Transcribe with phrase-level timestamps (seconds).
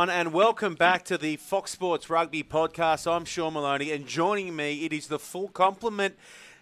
[0.00, 3.06] Everyone, and welcome back to the Fox Sports Rugby Podcast.
[3.06, 6.16] I'm Sean Maloney, and joining me, it is the full complement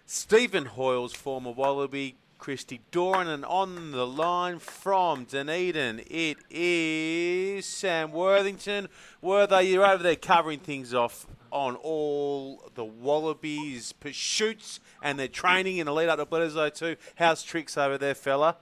[0.05, 8.11] Stephen Hoiles, former Wallaby, Christy Doran, and on the line from Dunedin, it is Sam
[8.11, 8.89] Worthington.
[9.21, 15.77] Worthy, you're over there covering things off on all the Wallabies' pursuits and their training
[15.77, 16.97] in the lead up to Bledisloe two.
[17.15, 18.57] How's tricks over there, fella?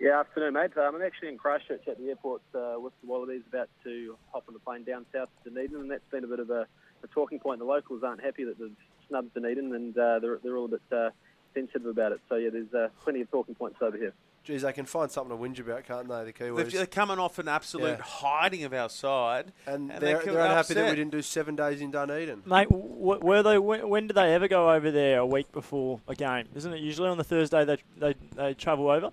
[0.00, 0.70] Yeah, afternoon, mate.
[0.78, 4.44] Um, I'm actually in Christchurch at the airport uh, with the Wallabies, about to hop
[4.48, 6.66] on the plane down south to Dunedin, and that's been a bit of a,
[7.04, 7.58] a talking point.
[7.58, 8.70] The locals aren't happy that they've
[9.08, 11.10] snubbed Dunedin, and uh, they're, they're all a bit uh,
[11.52, 12.20] sensitive about it.
[12.30, 14.14] So, yeah, there's uh, plenty of talking points over here.
[14.42, 16.72] Geez, they can find something to whinge about, can't they, the Kiwis?
[16.72, 18.02] They're coming off an absolute Yeah.
[18.02, 19.52] hiding of our side.
[19.66, 22.44] and, and they're, they they're unhappy that we didn't do seven days in Dunedin.
[22.46, 23.58] Mate, w- were they?
[23.58, 25.18] When, when did they ever go over there?
[25.18, 26.80] A week before a game, isn't it?
[26.80, 29.10] Usually on the Thursday they they, they travel over.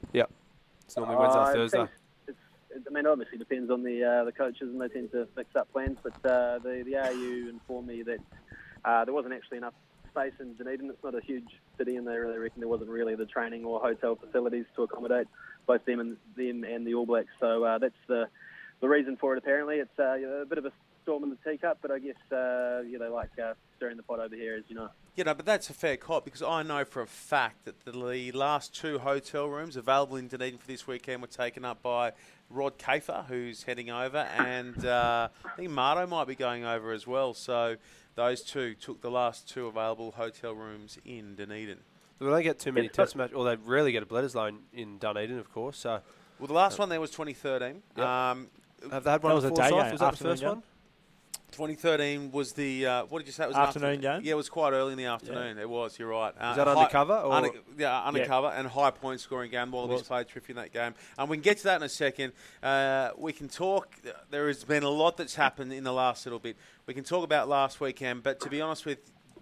[0.87, 1.77] It's normally Wednesday, Uh, I Thursday.
[1.79, 1.89] think
[2.27, 2.37] It's,
[2.69, 5.53] it, I mean, obviously depends on the uh, the coaches, and they tend to mix
[5.55, 5.97] up plans.
[6.01, 8.19] But uh, the the AU informed me that
[8.85, 9.73] uh, there wasn't actually enough
[10.11, 10.89] space in Dunedin.
[10.89, 13.81] It's not a huge city, and they really reckon there wasn't really the training or
[13.81, 15.27] hotel facilities to accommodate
[15.65, 17.33] both them and them and the All Blacks.
[17.41, 18.29] So uh, that's the
[18.79, 19.39] the reason for it.
[19.39, 20.71] Apparently, it's uh, a bit of a
[21.07, 24.19] storm in the teacup, but I guess uh, you know, like uh, stirring the pot
[24.19, 24.89] over here, as you know.
[25.15, 27.91] You know, but that's a fair cop because I know for a fact that the
[27.91, 32.11] the last two hotel rooms available in Dunedin for this weekend were taken up by
[32.49, 37.07] Rod Kafer, who's heading over, and uh, I think Marto might be going over as
[37.07, 37.33] well.
[37.33, 37.77] So
[38.15, 41.79] those two took the last two available hotel rooms in Dunedin.
[42.19, 44.57] Will they don't get too many test matches, or they rarely get a Bledisloe in,
[44.73, 45.77] in Dunedin, of course.
[45.77, 46.01] So
[46.39, 47.81] Well, the last one there was 2013.
[47.95, 48.05] Yep.
[48.05, 48.47] Um,
[48.91, 49.71] have they had one That was a day South?
[49.71, 50.49] game, Was that the afternoon first game.
[50.49, 50.63] one?
[51.51, 53.45] 2013 was the uh, what did you say?
[53.45, 54.21] It was an Afternoon game?
[54.23, 55.57] Yeah, it was quite early in the afternoon.
[55.57, 55.97] It was.
[55.97, 56.33] You're right.
[56.37, 57.13] Uh, Was that high- undercover?
[57.15, 57.31] Or?
[57.33, 59.71] Under, yeah, undercover and high point scoring game.
[59.71, 60.93] Wallabies Was- played terrific in that game.
[61.17, 62.33] And we can get to that in a second.
[62.61, 63.95] Uh, we can talk.
[64.29, 66.57] There has been a lot that's happened in the last little bit.
[66.85, 68.99] We can talk about last weekend, but to be honest with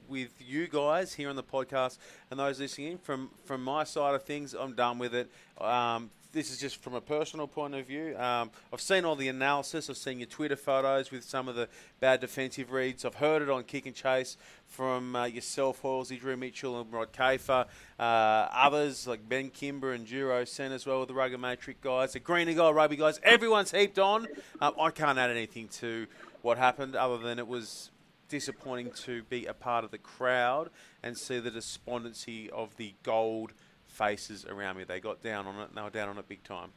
[0.07, 1.97] with you guys here on the podcast
[2.29, 5.31] and those listening in, from from my side of things, I'm done with it.
[5.59, 8.13] Um, this is just from a personal point of view.
[8.17, 9.89] Um, I've seen all the analysis.
[9.89, 11.69] I've seen your Twitter photos with some of the
[12.01, 13.05] bad defensive reads.
[13.05, 14.35] I've heard it on Kick and Chase
[14.67, 17.65] from uh, yourself, Halsey, Drew Mitchell, and Rod Kafer.
[17.97, 22.11] Uh, others like Ben Kimber and Duro Sen as well with the Rugged Matrix guys,
[22.11, 23.17] the Green and Gold Rugby guys.
[23.23, 24.27] Everyone's heaped on.
[24.59, 26.05] Um, I can't add anything to
[26.41, 27.91] what happened other than it was
[28.27, 30.69] disappointing to be a part of the crowd
[31.01, 33.53] and see the despondency of the gold
[33.95, 34.83] faces around me.
[34.83, 36.69] They got down on it, and they were down on it big time.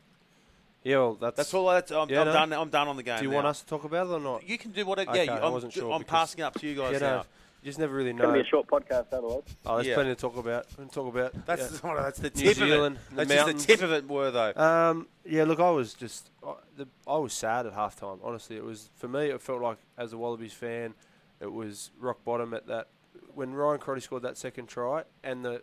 [0.84, 1.36] Yeah, well, that's.
[1.36, 1.66] That's all.
[1.68, 2.32] That's, I'm, Yeah, I'm no.
[2.32, 2.52] done.
[2.52, 3.18] I'm done on the game.
[3.18, 3.36] do you now.
[3.36, 4.48] want us to talk about it or not?
[4.48, 5.10] You can do whatever.
[5.10, 7.00] Okay, yeah, you, I I'm, wasn't sure I'm passing it up to you guys You
[7.00, 7.24] know, now.
[7.62, 8.30] you just never really know.
[8.30, 9.42] It's going to be a short podcast otherwise.
[9.66, 9.94] Oh, there's Yeah.
[9.94, 10.66] plenty to talk about.
[10.70, 11.46] We can talk about.
[11.46, 11.94] That's yeah.
[11.96, 13.28] that's the New tip Zealand, of the it.
[13.28, 13.66] That's just mountains.
[13.66, 14.08] the tip of it.
[14.08, 14.52] Were though.
[14.54, 18.20] Um, yeah, look, I was just, I, the, I was sad at halftime.
[18.22, 19.26] Honestly, it was for me.
[19.30, 20.94] It felt like, as a Wallabies fan,
[21.40, 22.86] it was rock bottom at that
[23.34, 25.62] when Ryan Crotty scored that second try and the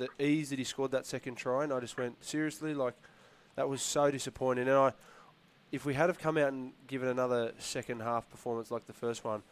[0.00, 1.64] the ease that he scored that second try.
[1.64, 2.94] And I just went seriously, like
[3.56, 4.68] that was so disappointing.
[4.68, 4.92] And I,
[5.70, 9.24] if we had have come out and given another second half performance like the first
[9.24, 9.42] one,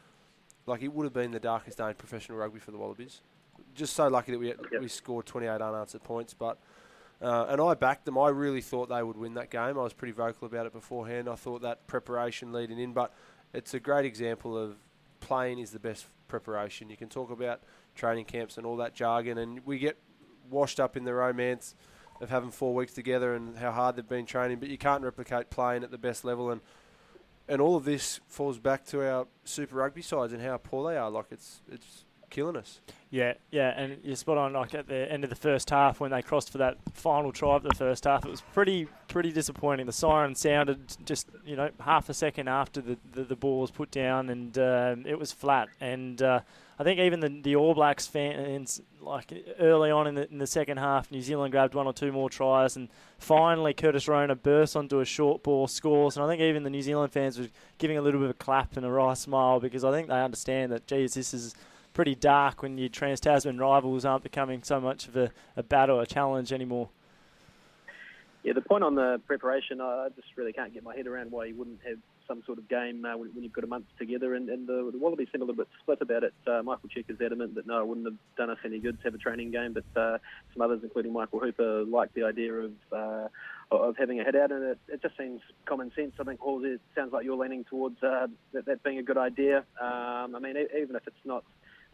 [0.66, 3.20] like it would have been the darkest day in professional rugby for the Wallabies.
[3.74, 4.58] Just so lucky that we Yep.
[4.80, 6.58] we scored 28 unanswered points, but.
[7.20, 8.16] Uh, and I backed them.
[8.16, 9.76] I really thought they would win that game.
[9.76, 11.28] I was pretty vocal about it beforehand.
[11.28, 13.12] I thought that preparation leading in, but
[13.52, 14.76] it's a great example of
[15.18, 16.90] playing is the best preparation.
[16.90, 17.60] You can talk about
[17.96, 19.98] training camps and all that jargon, and we get
[20.50, 21.74] washed up in the romance
[22.20, 25.50] of having four weeks together and how hard they've been training, but you can't replicate
[25.50, 26.50] playing at the best level.
[26.50, 26.60] And
[27.50, 30.98] and all of this falls back to our Super Rugby sides and how poor they
[30.98, 31.10] are.
[31.10, 32.80] Like it's it's killing us.
[33.10, 34.52] Yeah, yeah, and you're spot on.
[34.52, 37.56] Like at the end of the first half, when they crossed for that final try
[37.56, 39.86] of the first half, it was pretty pretty disappointing.
[39.86, 43.70] The siren sounded just you know half a second after the the, the ball was
[43.70, 45.68] put down, and um, it was flat.
[45.80, 46.40] And uh,
[46.78, 50.46] I think even the the All Blacks fans, like early on in the in the
[50.46, 54.76] second half, New Zealand grabbed one or two more tries, and finally Curtis Rona burst
[54.76, 56.16] onto a short ball, scores.
[56.16, 57.48] And I think even the New Zealand fans were
[57.78, 60.20] giving a little bit of a clap and a wry smile because I think they
[60.20, 61.54] understand that, geez, this is
[61.98, 65.98] pretty dark when your Trans Tasman rivals aren't becoming so much of a, a battle,
[65.98, 66.88] a challenge anymore.
[68.44, 71.46] Yeah, the point on the preparation, I just really can't get my head around why
[71.46, 71.98] you wouldn't have
[72.28, 74.36] some sort of game uh, when, when you've got a month together.
[74.36, 76.34] And, and the, the Wallabies seem a little bit split about it.
[76.46, 79.02] Uh, Michael Cheika is adamant that no, it wouldn't have done us any good to
[79.02, 80.18] have a training game, but uh,
[80.54, 83.26] some others, including Michael Hooper, like the idea of uh,
[83.72, 86.12] of having a head out, and it, it just seems common sense.
[86.20, 89.18] I think, Halsey, it sounds like you're leaning towards uh, that, that being a good
[89.18, 89.64] idea.
[89.80, 91.44] Um, I mean, even if it's not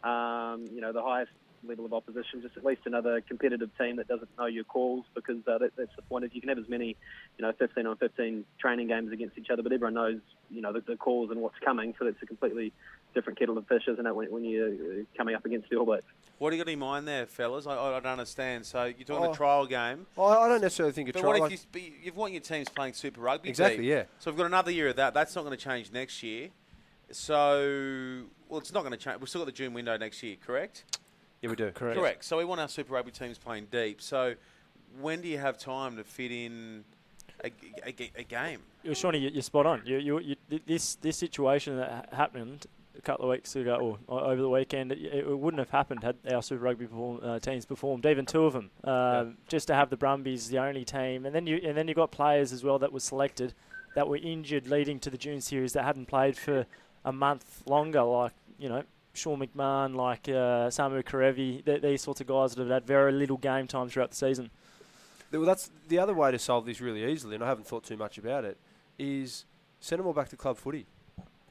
[0.03, 1.31] um, you know, the highest
[1.67, 5.37] level of opposition, just at least another competitive team that doesn't know your calls because
[5.47, 6.23] uh, that, that's the point.
[6.23, 6.95] If you can have as many,
[7.39, 10.19] you know, 15 on 15 training games against each other, but everyone knows,
[10.51, 12.71] you know, the, the calls and what's coming, so it's a completely
[13.15, 15.85] different kettle of fish, isn't it, when, when you're uh, coming up against the All
[15.85, 16.03] Blacks?
[16.37, 17.65] What do you got in mind there, fellas?
[17.65, 18.63] I, I don't understand.
[18.67, 19.31] So you're talking Oh.
[19.31, 20.05] a trial game.
[20.19, 21.39] I, I don't necessarily think a But try.
[21.39, 23.49] what if you, but you've want your teams playing Super Rugby?
[23.49, 23.85] Exactly, Pete?
[23.87, 24.03] yeah.
[24.19, 25.15] So we've got another year of that.
[25.15, 26.49] That's not going to change next year.
[27.11, 29.19] So, well, it's not going to change.
[29.19, 30.83] We've still got the June window next year, correct?
[31.41, 31.71] yeah, we do.
[31.71, 31.97] Correct.
[31.99, 32.23] Correct.
[32.25, 34.01] So we want our Super Rugby teams playing deep.
[34.01, 34.35] So
[34.99, 36.83] when do you have time to fit in
[37.43, 37.51] a,
[37.85, 38.59] a, a game?
[38.83, 39.81] You're Shawnee, you- you're spot on.
[39.85, 40.35] You, you, you,
[40.65, 42.65] this this situation that happened
[42.97, 46.15] a couple of weeks ago or over the weekend, it, it wouldn't have happened had
[46.31, 48.05] our Super Rugby perform, uh, teams performed.
[48.05, 51.45] Even two of them, uh, just to have the Brumbies the only team, and then
[51.45, 53.53] you and then you got players as well that were selected
[53.95, 56.65] that were injured leading to the June series that hadn't played for
[57.05, 58.83] a month longer, like you know.
[59.13, 63.13] Sean McMahon, like uh, Samu Kerevi, th- these sorts of guys that have had very
[63.13, 64.49] little game time throughout the season.
[65.31, 67.95] Well, that's the other way to solve this really easily, and I haven't thought too
[67.95, 68.57] much about it.
[68.99, 69.45] Is
[69.79, 70.85] send them all back to club footy.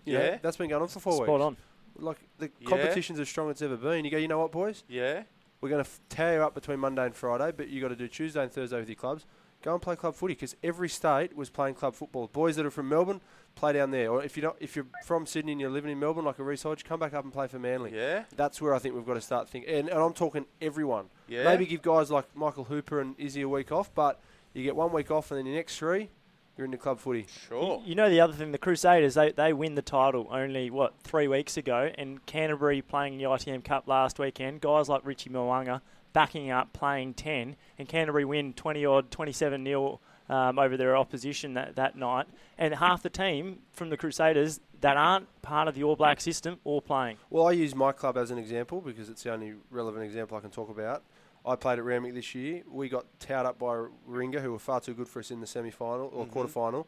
[0.05, 0.39] You know, Yeah.
[0.43, 1.41] that's been going on for four Spot weeks.
[1.43, 1.57] on.
[1.97, 2.69] Like the Yeah.
[2.69, 4.05] competition's as strong as it's ever been.
[4.05, 4.85] You go, you know what, boys?
[4.87, 5.23] Yeah.
[5.63, 7.97] We're going to f- tear you up between Monday and Friday, but you got to
[7.97, 9.25] do Tuesday and Thursday with your clubs.
[9.65, 12.29] Go and play club footy because every state was playing club football.
[12.29, 13.23] Boys that are from Melbourne
[13.55, 15.99] play down there, or if you're not, if you're from Sydney and you're living in
[15.99, 17.91] Melbourne, like a Reece Hodge, come back up and play for Manly.
[17.95, 18.25] Yeah.
[18.37, 19.75] That's where I think we've got to start thinking.
[19.75, 21.07] And, and I'm talking everyone.
[21.29, 21.45] Yeah.
[21.45, 24.21] Maybe give guys like Michael Hooper and Izzy a week off, but
[24.53, 26.11] you get one week off, and then your next three,
[26.59, 27.27] you're in the club footy.
[27.49, 27.81] Sure.
[27.87, 31.27] You know the other thing, the Crusaders, they, they win the title only, what, three
[31.27, 35.81] weeks ago, and Canterbury playing the ITM Cup last weekend, guys like Richie Mo'unga
[36.15, 40.01] backing up, playing 10, and Canterbury win 20-odd, 27 nil
[40.31, 42.27] um, over their opposition that, that night,
[42.57, 46.59] and half the team from the Crusaders that aren't part of the All Black system
[46.65, 47.19] all playing.
[47.29, 50.41] Well, I use my club as an example because it's the only relevant example I
[50.41, 51.03] can talk about.
[51.45, 52.63] I played at Randwick this year.
[52.71, 55.47] We got towed up by Ringa, who were far too good for us in the
[55.47, 56.31] semi-final or Mhm.
[56.31, 56.87] quarter-final.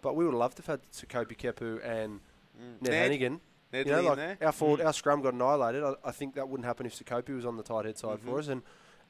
[0.00, 2.20] But we would have loved to have had Sekope Kepu and
[2.58, 2.82] Mm.
[2.82, 3.40] Ned, Ned, Hanigan.
[3.72, 4.38] Ned you know, Lee in like there.
[4.46, 4.86] our forward, Mm.
[4.86, 5.84] our scrum got annihilated.
[5.84, 8.24] I, I think that wouldn't happen if Sekope was on the tight head side Mhm.
[8.24, 8.48] for us.
[8.48, 8.62] And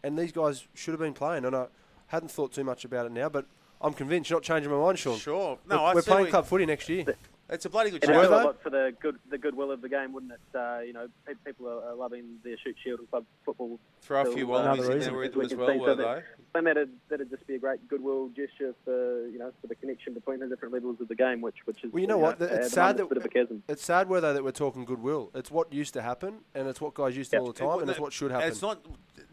[0.03, 1.45] and these guys should have been playing.
[1.45, 1.67] And I
[2.07, 3.45] hadn't thought too much about it now, but
[3.83, 4.31] I'm convinced.
[4.31, 5.17] You're not changing my mind, Sean.
[5.19, 5.59] Sure.
[5.69, 7.05] No, we're, I we're playing what- club footy next year.
[7.53, 8.43] It's a bloody good It'd Were do chance.
[8.43, 10.57] a lot for the good the goodwill of the game, wouldn't it?
[10.57, 11.09] Uh, you know,
[11.45, 13.79] people are, are loving their Shute Shield and club football.
[14.03, 16.03] Throw a few wallabies in there with We them as well, were so they?
[16.05, 16.25] that-
[16.55, 20.15] And that'd, that'd just be a great goodwill gesture for you know for the connection
[20.15, 22.41] between the different levels of the game, which which is Well, you know what?
[22.41, 23.63] It's sad that- of a chasm.
[23.69, 25.31] It's sad, where though, that we're talking goodwill.
[25.35, 27.41] It's what used to happen, and it's what guys used to Yep.
[27.43, 28.49] all the time, wa- and it's what should happen.
[28.49, 28.85] It's not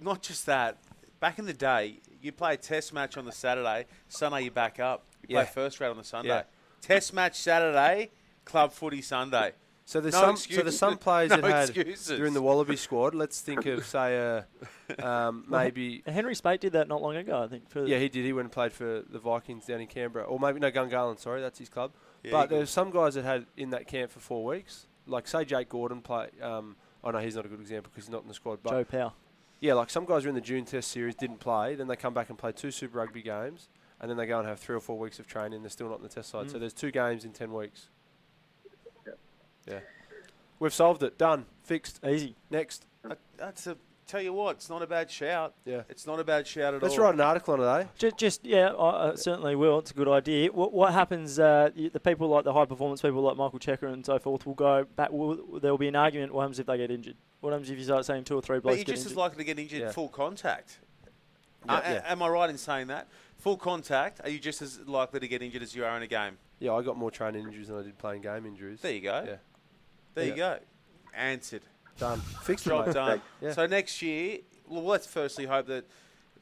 [0.01, 0.77] not just that.
[1.19, 4.79] Back in the day, you play a test match on the Saturday, Sunday you back
[4.79, 5.03] up.
[5.23, 5.45] You play Yeah.
[5.45, 6.29] first round on the Sunday.
[6.29, 6.43] Yeah.
[6.87, 8.11] Test match Saturday,
[8.45, 9.51] club footy Sunday.
[9.85, 10.29] So there's No some.
[10.31, 11.69] excuse- So there's some players no that had.
[11.69, 12.07] excuses.
[12.07, 13.15] They're in the Wallaby squad.
[13.15, 14.43] Let's think of say
[14.99, 16.03] uh, um, maybe.
[16.05, 17.69] Henry Speight did that not long ago, I think.
[17.69, 18.25] For Yeah, he did.
[18.25, 21.17] He went and played for the Vikings down in Canberra, or maybe no Gungahlin.
[21.19, 21.91] Sorry, that's his club.
[22.23, 24.87] Yeah, but there's some guys that had in that camp for four weeks.
[25.05, 26.27] Like say Jake Gordon play.
[26.41, 28.59] Um, oh no, he's not a good example because he's not in the squad.
[28.61, 29.13] But Joe Powell.
[29.61, 32.13] yeah, like some guys are in the June Test series, didn't play, then they come
[32.13, 33.69] back and play two Super Rugby games,
[33.99, 35.61] and then they go and have three or four weeks of training.
[35.61, 36.59] They're still not in the Test side, so Mm.
[36.61, 37.89] there's two games in ten weeks.
[39.05, 39.13] Yeah.
[39.67, 39.79] Yeah,
[40.59, 41.17] we've solved it.
[41.17, 41.45] Done.
[41.63, 41.99] Fixed.
[42.05, 42.35] Easy.
[42.49, 42.85] Next.
[43.03, 45.53] That- That's a tell you what, it's not a bad shout.
[45.65, 45.81] Yeah.
[45.89, 46.87] It's not a bad shout at all.
[46.87, 47.87] Let's write an article on it, eh?
[47.97, 49.79] Just, just yeah, I I certainly will.
[49.79, 50.49] It's a good idea.
[50.53, 51.37] What, what happens?
[51.39, 54.53] Uh, the people like the high performance people like Michael Cheika and so forth will
[54.53, 55.11] go back.
[55.11, 56.33] Will, there will be an argument.
[56.33, 57.17] What happens if they get injured?
[57.41, 59.15] What happens if you start saying two or three But blokes you're get just as
[59.17, 59.91] likely to get injured Yeah.
[59.91, 60.79] full contact.
[61.65, 62.01] Yeah, Uh, yeah.
[62.05, 63.07] Am I right in saying that?
[63.37, 66.07] Full contact, are you just as likely to get injured as you are in a
[66.07, 66.37] game?
[66.59, 68.81] Yeah, I got more training injuries than I did playing game injuries.
[68.81, 69.23] There you go.
[69.27, 69.35] Yeah.
[70.15, 70.57] There you go.
[71.13, 71.61] Answered.
[71.99, 72.19] Done.
[72.43, 73.21] Fixed Job done.
[73.41, 73.53] Yeah.
[73.53, 75.85] So next year, well, let's firstly hope that.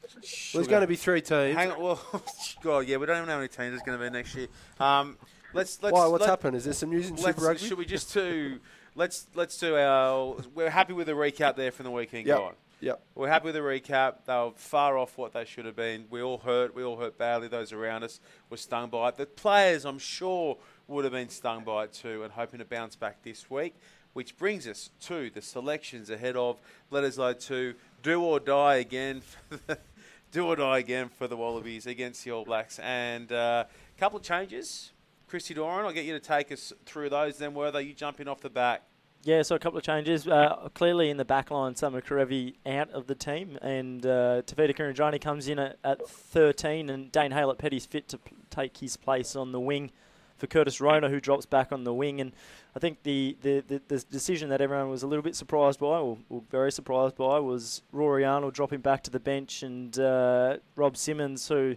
[0.02, 0.22] Well,
[0.54, 1.56] there's going to be three teams.
[1.56, 2.00] Hang on, well,
[2.62, 4.46] God, yeah, we don't even know how many teams there's going to be next year.
[4.78, 5.18] Um,
[5.52, 5.92] let's let's.
[5.92, 6.06] Why?
[6.06, 6.56] What's let, happened?
[6.56, 7.66] Is there some news in Super Rugby?
[7.66, 8.60] should we just do?
[8.94, 10.36] Let's let's do our.
[10.54, 12.38] We're happy with the recap there from the weekend Yep.
[12.38, 12.54] gone.
[12.80, 13.02] Yep.
[13.14, 14.26] We're happy with the recap.
[14.26, 16.04] They were far off what they should have been.
[16.10, 16.74] We all hurt.
[16.74, 17.48] We all hurt badly.
[17.48, 19.16] Those around us were stung by it.
[19.16, 22.94] The players, I'm sure, would have been stung by it too and hoping to bounce
[22.94, 23.74] back this week.
[24.12, 26.58] Which brings us to the selections ahead of
[26.92, 27.74] Bledisloe 2.
[28.02, 29.22] Do or die again.
[30.32, 32.78] Do or die again for the Wallabies against the All Blacks.
[32.78, 33.66] And a
[33.98, 34.92] couple of changes.
[35.28, 37.38] Christy Doran, I'll get you to take us through those.
[37.38, 38.82] Then, were they you jumping off the back?
[39.26, 40.28] Yeah, so a couple of changes.
[40.28, 44.72] Uh, clearly in the back line, Samu Kerevi out of the team, and uh, Tevita
[44.72, 48.96] Kuridrani comes in at, at 13, and Dane Haylett Petty's fit to p- take his
[48.96, 49.90] place on the wing
[50.36, 52.20] for Curtis Rona, who drops back on the wing.
[52.20, 52.34] And
[52.76, 55.98] I think the, the, the, the decision that everyone was a little bit surprised by,
[55.98, 60.58] or, or, very surprised by, was Rory Arnold dropping back to the bench and uh,
[60.76, 61.74] Rob Simmons, who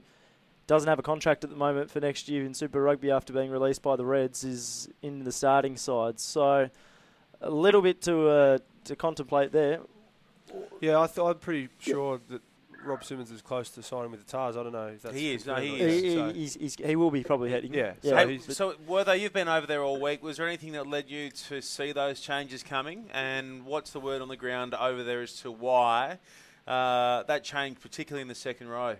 [0.67, 3.49] doesn't have a contract at the moment for next year in Super Rugby after being
[3.49, 6.19] released by the Reds, is in the starting side.
[6.19, 6.69] So
[7.41, 9.79] a little bit to uh, to contemplate there.
[10.81, 12.41] Yeah, I th- I'm pretty sure that
[12.83, 14.57] Rob Simmons is close to signing with the Tahs.
[14.57, 16.01] I don't know if that's He is, no, he is.
[16.03, 17.73] He, so- he's, he's, he will be probably heading.
[17.73, 18.09] Yeah, yeah.
[18.11, 20.23] so Hey, he's- so, Wertho, you've been over there all week.
[20.23, 23.09] Was there anything that led you to see those changes coming?
[23.13, 26.17] And what's the word on the ground over there as to why
[26.67, 28.95] uh, that changed, particularly in the second row?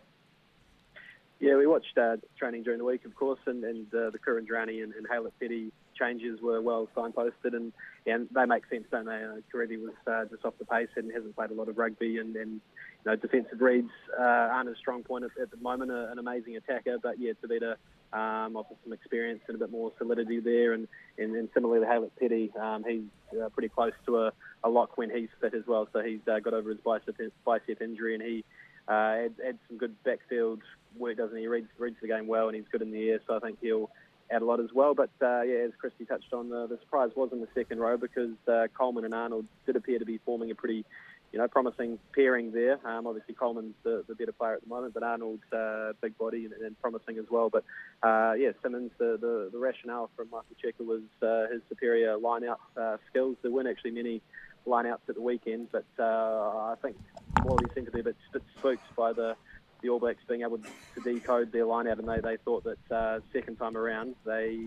[1.40, 4.84] Yeah, we watched uh, training during the week, of course, and, and uh, the Kuridrani
[4.84, 7.74] and, and Haylett Petty changes were well signposted, and,
[8.06, 9.12] and they make sense, don't they?
[9.12, 12.18] Uh, Kerevi was uh, just off the pace and hasn't played a lot of rugby,
[12.18, 15.92] and, and you know, defensive reads uh, aren't a strong point at, at the moment.
[15.92, 17.76] An amazing attacker, but yeah, Tevita
[18.14, 20.88] um, offers some experience and a bit more solidity there, and,
[21.18, 23.04] and, and similarly, Haylett Petty, um, he's
[23.40, 24.32] uh, pretty close to a,
[24.64, 25.88] a lock when he's fit as well.
[25.94, 27.16] So he's uh, got over his bicep
[27.46, 28.44] bicep injury, and he
[28.88, 30.62] uh, adds, adds some good backfield
[30.98, 31.44] work, doesn't he?
[31.44, 33.60] He reads, reads the game well, and he's good in the air, so I think
[33.62, 33.90] he'll
[34.32, 34.94] add a lot as well.
[34.94, 37.98] But uh, yeah, as Christy touched on, the, the surprise was in the second row
[37.98, 40.86] because uh, Coleman and Arnold did appear to be forming a pretty,
[41.32, 42.80] you know, promising pairing there.
[42.86, 46.46] Um, obviously, Coleman's the, the better player at the moment, but Arnold's uh, big body
[46.46, 47.50] and, and promising as well.
[47.50, 47.64] But
[48.04, 52.60] uh, yeah, Simmons, the, the, the rationale from Michael Cheika was uh, his superior line-out
[52.78, 53.38] uh, skills.
[53.42, 54.22] There weren't actually many
[54.66, 56.98] line-outs at the weekend, but uh, I think
[57.44, 59.36] Wally seemed to be a bit, bit spooked by the
[59.82, 62.92] the All Blacks being able to decode their line out, and they, they thought that
[62.96, 64.58] uh, second time around they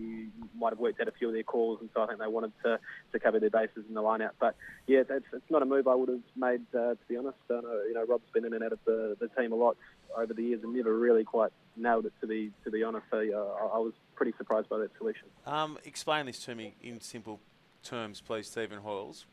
[0.59, 2.53] might have worked out a few of their calls, and so I think they wanted
[2.65, 2.79] to,
[3.13, 4.35] to cover their bases in the line out.
[4.41, 7.37] But yeah, it's, it's not a move I would have made, uh, to be honest.
[7.49, 9.77] Know, you know, Rob's been in and out of the, the team a lot
[10.17, 13.07] over the years and never really quite nailed it, to be to be honest.
[13.11, 15.29] So yeah, I, I was pretty surprised by that selection.
[15.47, 17.41] Um, explain this to me in simple
[17.83, 19.25] terms, please, Stephen Hoyles.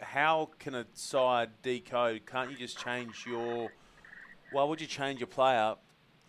[0.00, 2.26] How can a side decode?
[2.26, 3.70] Can't you just change your
[4.54, 5.74] why would you change your player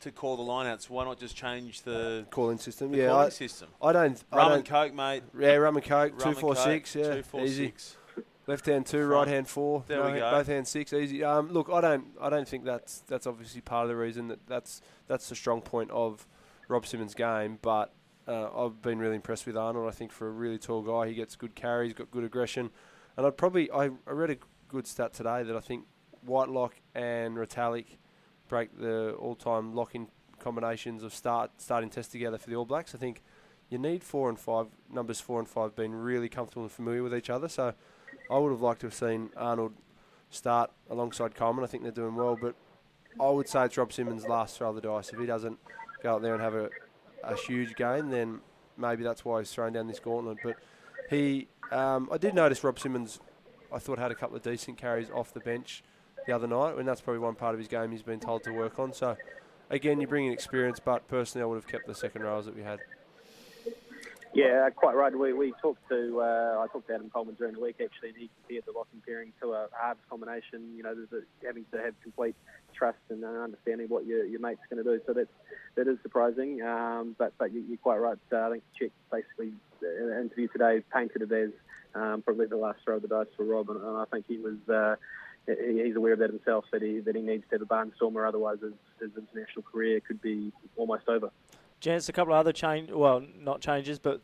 [0.01, 0.89] to call the lineouts?
[0.89, 2.91] Why not just change the, calling system.
[2.91, 3.69] the yeah, calling I, system?
[3.81, 4.23] I don't.
[4.31, 5.23] I Rum don't and coke, mate.
[5.39, 6.11] yeah, rum and coke.
[6.13, 6.95] Rum two and four coke, six.
[6.95, 7.67] Yeah, two, four, easy.
[7.67, 7.97] six.
[8.47, 9.83] Left hand two, right hand four.
[9.87, 10.29] There no, we go.
[10.31, 11.23] Both hands six, easy.
[11.23, 14.45] Um, look, I don't, I don't think that's that's obviously part of the reason that
[14.47, 16.27] that's that's the strong point of
[16.67, 17.57] Rob Simmons' game.
[17.61, 17.91] But
[18.27, 19.87] uh, I've been really impressed with Arnold.
[19.87, 22.69] I think for a really tall guy, he gets good carries, got good aggression,
[23.17, 25.85] and I'd probably I, I read a good stat today that I think
[26.23, 27.97] Whitelock and Retallick
[28.47, 30.07] break the all-time lock-in
[30.39, 32.93] combinations of start starting test together for the All Blacks.
[32.93, 33.23] I think
[33.69, 37.15] you need four and five numbers four and five being really comfortable and familiar with
[37.15, 37.47] each other.
[37.47, 37.73] So
[38.29, 39.73] I would have liked to have seen Arnold
[40.29, 41.63] start alongside Coleman.
[41.63, 42.55] I think they're doing well, but
[43.19, 45.11] I would say it's Rob Simmons' last throw of the dice.
[45.11, 45.57] If he doesn't
[46.03, 46.69] go out there and have a,
[47.23, 48.41] a huge game, then
[48.77, 50.37] maybe that's why he's thrown down this gauntlet.
[50.43, 50.57] But
[51.09, 53.19] he, um, I did notice Rob Simmons.
[53.73, 55.83] I thought had a couple of decent carries off the bench
[56.25, 58.51] the other night, and that's probably one part of his game he's been told to
[58.51, 58.93] work on.
[58.93, 59.15] So
[59.69, 62.55] again, you bring in experience, but personally, I would have kept the second rows that
[62.55, 62.79] we had.
[64.35, 65.17] Yeah, quite right.
[65.17, 68.17] We, we talked to uh, I talked to Adam Coleman during the week actually, and
[68.17, 70.75] he compared the locking pairing to a halves combination.
[70.75, 72.35] You know, the, the, having to have complete
[72.73, 75.01] trust and uh, understanding what your, your mate's going to do.
[75.07, 75.29] So that's
[75.75, 76.61] that is surprising.
[76.61, 78.17] Um, but but you, you're quite right.
[78.29, 81.51] Uh, I think Chick basically in the interview today painted it as
[81.95, 84.37] um, probably the last throw of the dice for Rob, and, and I think he
[84.37, 84.57] was.
[84.67, 84.97] Uh,
[85.47, 86.65] He's aware of that himself.
[86.71, 90.21] That he that he needs to have a barnstormer, otherwise his, his international career could
[90.21, 91.29] be almost over.
[91.79, 94.21] Jens, a couple of other change, well, not changes, but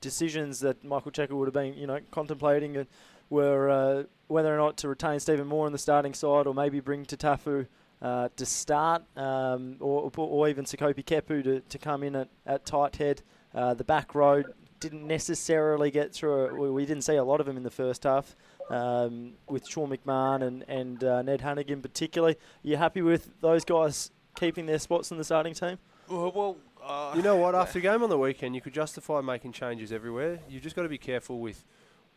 [0.00, 2.86] decisions that Michael Cheika would have been, you know, contemplating
[3.30, 6.80] were uh, whether or not to retain Stephen Moore in the starting side, or maybe
[6.80, 7.66] bring Tatafu
[8.02, 12.66] uh, to start, um, or, or even Sekope Kepu to, to come in at, at
[12.66, 13.22] tight head.
[13.54, 14.42] Uh, the back row
[14.80, 16.72] didn't necessarily get through.
[16.72, 18.36] We didn't see a lot of him in the first half.
[18.70, 23.64] Um, with Sean McMahon and and uh, Ned Hanigan particularly, are you happy with those
[23.64, 25.78] guys keeping their spots in the starting team?
[26.08, 27.54] Well, well uh, You know what?
[27.64, 30.40] After a game on the weekend, you could justify making changes everywhere.
[30.48, 31.64] You've just got to be careful with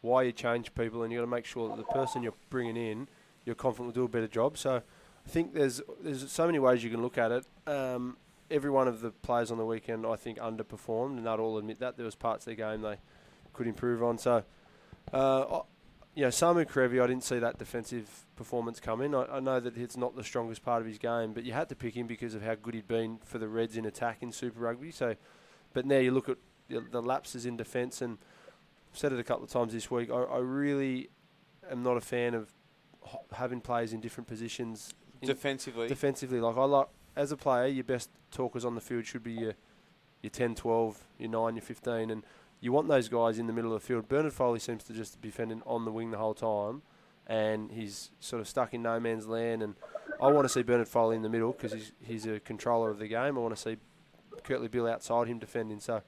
[0.02, 2.78] why you change people, and you've got to make sure that the person you're bringing
[2.78, 3.08] in,
[3.46, 4.58] you're confident will do a better job.
[4.58, 4.82] So,
[5.26, 7.46] I think there's there's so many ways you can look at it.
[7.66, 8.16] Um,
[8.50, 11.80] every one of the players on the weekend, I think, underperformed, and they'd all admit
[11.80, 12.98] that there was parts of their game they
[13.54, 14.18] could improve on.
[14.18, 14.44] So,
[15.14, 15.62] uh, I-
[16.18, 19.14] you know, Samu Kerevi, I didn't see that defensive performance coming.
[19.14, 21.70] I, I know that it's not the strongest part of his game, but you had
[21.70, 24.32] to pick him because of how good he'd been for the Reds in attack in
[24.32, 24.90] Super Rugby.
[24.90, 25.16] So,
[25.74, 26.38] but now you look at
[26.70, 28.18] the, the lapses in defence, and
[28.92, 30.10] I've said it a couple of times this week.
[30.10, 31.12] I, I really
[31.70, 32.52] am not a fan of
[33.34, 35.88] having players in different positions in- defensively.
[35.88, 36.40] defensively.
[36.40, 39.54] Like I like as a player, your best talkers on the field should be your
[40.24, 42.24] your 10, 12, your 9, your 15, and
[42.60, 44.08] you want those guys in the middle of the field.
[44.08, 46.82] Bernard Foley seems to just be defending on the wing the whole time,
[47.28, 49.62] and he's sort of stuck in no man's land.
[49.62, 49.76] And
[50.22, 53.00] I want to see Bernard Foley in the middle because he's, he's a controller of
[53.00, 53.38] the game.
[53.38, 53.78] I want to see
[54.44, 55.80] Kurtley Beale outside him defending.
[55.80, 56.02] So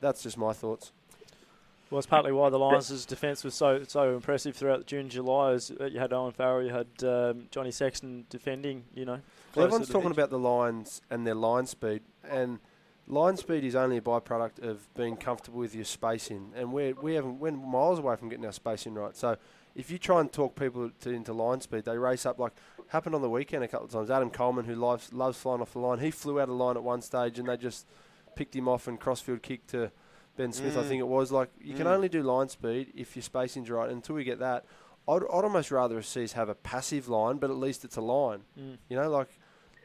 [0.00, 0.92] that's just my thoughts.
[1.90, 5.52] Well, it's partly why the Lions' defence was so so impressive throughout June, July.
[5.52, 8.84] Is you had Owen Farrell, you had um, Johnny Sexton defending.
[8.94, 9.20] You know,
[9.54, 12.60] well, everyone's talking about the Lions and their line speed, and
[13.06, 17.14] line speed is only a byproduct of being comfortable with your spacing, and we we
[17.14, 19.16] haven't we're miles away from getting our spacing right.
[19.16, 19.36] So
[19.74, 22.52] if you try and talk people to, into line speed, they race up like
[22.88, 24.10] happened on the weekend a couple of times.
[24.10, 26.82] Adam Coleman, who loves loves flying off the line, he flew out of line at
[26.82, 27.86] one stage, and they just
[28.36, 29.90] picked him off and crossfield kick to
[30.36, 30.80] Ben Smith, mm.
[30.80, 31.30] I think it was.
[31.32, 31.78] Like you mm.
[31.78, 33.90] can only do line speed if your spacing's right.
[33.90, 34.64] Until we get that,
[35.08, 38.00] I'd, I'd almost rather see us have a passive line, but at least it's a
[38.00, 38.42] line.
[38.58, 38.78] Mm.
[38.88, 39.28] You know, like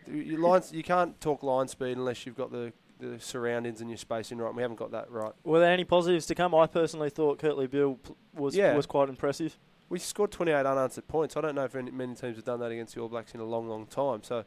[0.07, 0.71] your lines.
[0.71, 4.53] You can't talk line speed unless you've got the the surroundings and your spacing right.
[4.53, 5.33] We haven't got that right.
[5.43, 6.55] Were there any positives to come?
[6.55, 7.99] I personally thought Kurtley Beale
[8.33, 8.75] was yeah.
[8.75, 9.57] was quite impressive.
[9.89, 11.37] We scored 28 unanswered points.
[11.37, 13.39] I don't know if any, many teams have done that against the All Blacks in
[13.39, 14.21] a long, long time.
[14.21, 14.43] So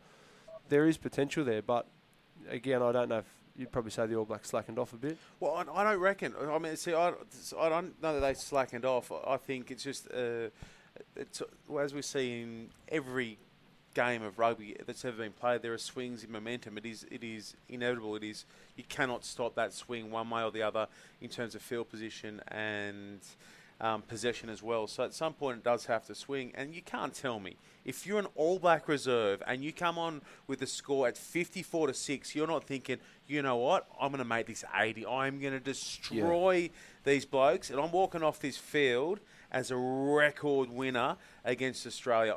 [0.69, 1.87] there is potential there, but
[2.49, 3.25] again, I don't know if
[3.57, 5.17] you'd probably say the All Blacks slackened off a bit.
[5.39, 6.35] Well, I, I don't reckon.
[6.39, 7.13] I mean, see, I,
[7.59, 9.11] I don't know that they slackened off.
[9.27, 10.51] I think it's just, uh,
[11.17, 13.39] it's well, as we see in every
[13.95, 16.79] game of rugby that's ever been played, there are swings in momentum.
[16.79, 18.17] It is, it is inevitable.
[18.17, 18.45] It is,
[18.77, 20.87] you cannot stop that swing one way or the other
[21.21, 23.21] in terms of field position and
[23.81, 24.87] um, possession as well.
[24.87, 28.07] So at some point it does have to swing, and you can't tell me if
[28.07, 31.95] you're an All Black reserve and you come on with a score at 54 to
[31.95, 35.07] six, you're not thinking, you know what, I'm going to make this 80.
[35.07, 36.69] I'm going to destroy yeah.
[37.05, 39.21] these blokes, and I'm walking off this field
[39.53, 42.35] as a record winner against Australia.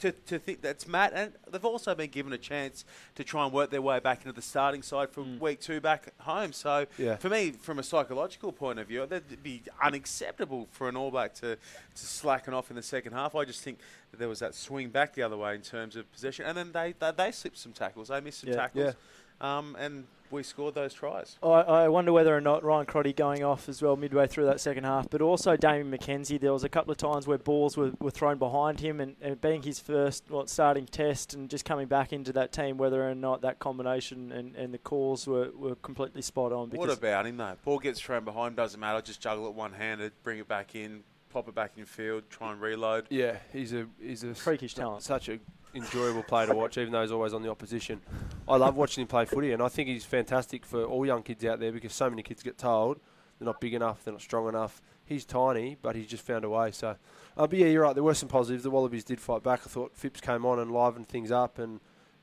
[0.00, 2.84] To, to think that's Matt, and they've also been given a chance
[3.14, 5.40] to try and work their way back into the starting side from mm.
[5.40, 6.52] week two back home.
[6.52, 7.16] So yeah.
[7.16, 11.34] for me, from a psychological point of view, that'd be unacceptable for an All Black
[11.34, 11.58] to, to
[11.94, 13.34] slacken off in the second half.
[13.34, 13.78] I just think
[14.10, 16.72] that there was that swing back the other way in terms of possession, and then
[16.72, 18.56] they they, they slipped some tackles, they missed some yeah.
[18.56, 18.94] tackles,
[19.40, 19.58] yeah.
[19.58, 21.36] Um, and we scored those tries.
[21.42, 24.60] I, I wonder whether or not Ryan Crotty going off as well midway through that
[24.60, 26.40] second half, but also Damian McKenzie.
[26.40, 29.40] There was a couple of times where balls were, were thrown behind him, and, and
[29.40, 33.14] being his first well, starting test and just coming back into that team, whether or
[33.14, 36.70] not that combination and, and the calls were, were completely spot on.
[36.70, 37.56] What about him though?
[37.64, 39.02] Ball gets thrown behind, doesn't matter.
[39.02, 42.52] Just juggle it one handed, bring it back in, pop it back in field, try
[42.52, 43.06] and reload.
[43.10, 45.02] Yeah, he's a he's a freakish talent.
[45.02, 45.38] Such a
[45.74, 48.00] enjoyable player to watch, even though he's always on the opposition.
[48.48, 51.44] I love watching him play footy, and I think he's fantastic for all young kids
[51.44, 53.00] out there because so many kids get told
[53.38, 54.80] they're not big enough, they're not strong enough.
[55.04, 56.70] He's tiny, but he's just found a way.
[56.70, 56.96] So,
[57.36, 57.94] uh, but yeah, you're right.
[57.94, 58.62] There were some positives.
[58.62, 59.60] The Wallabies did fight back.
[59.64, 61.80] I thought Phipps came on and livened things up, and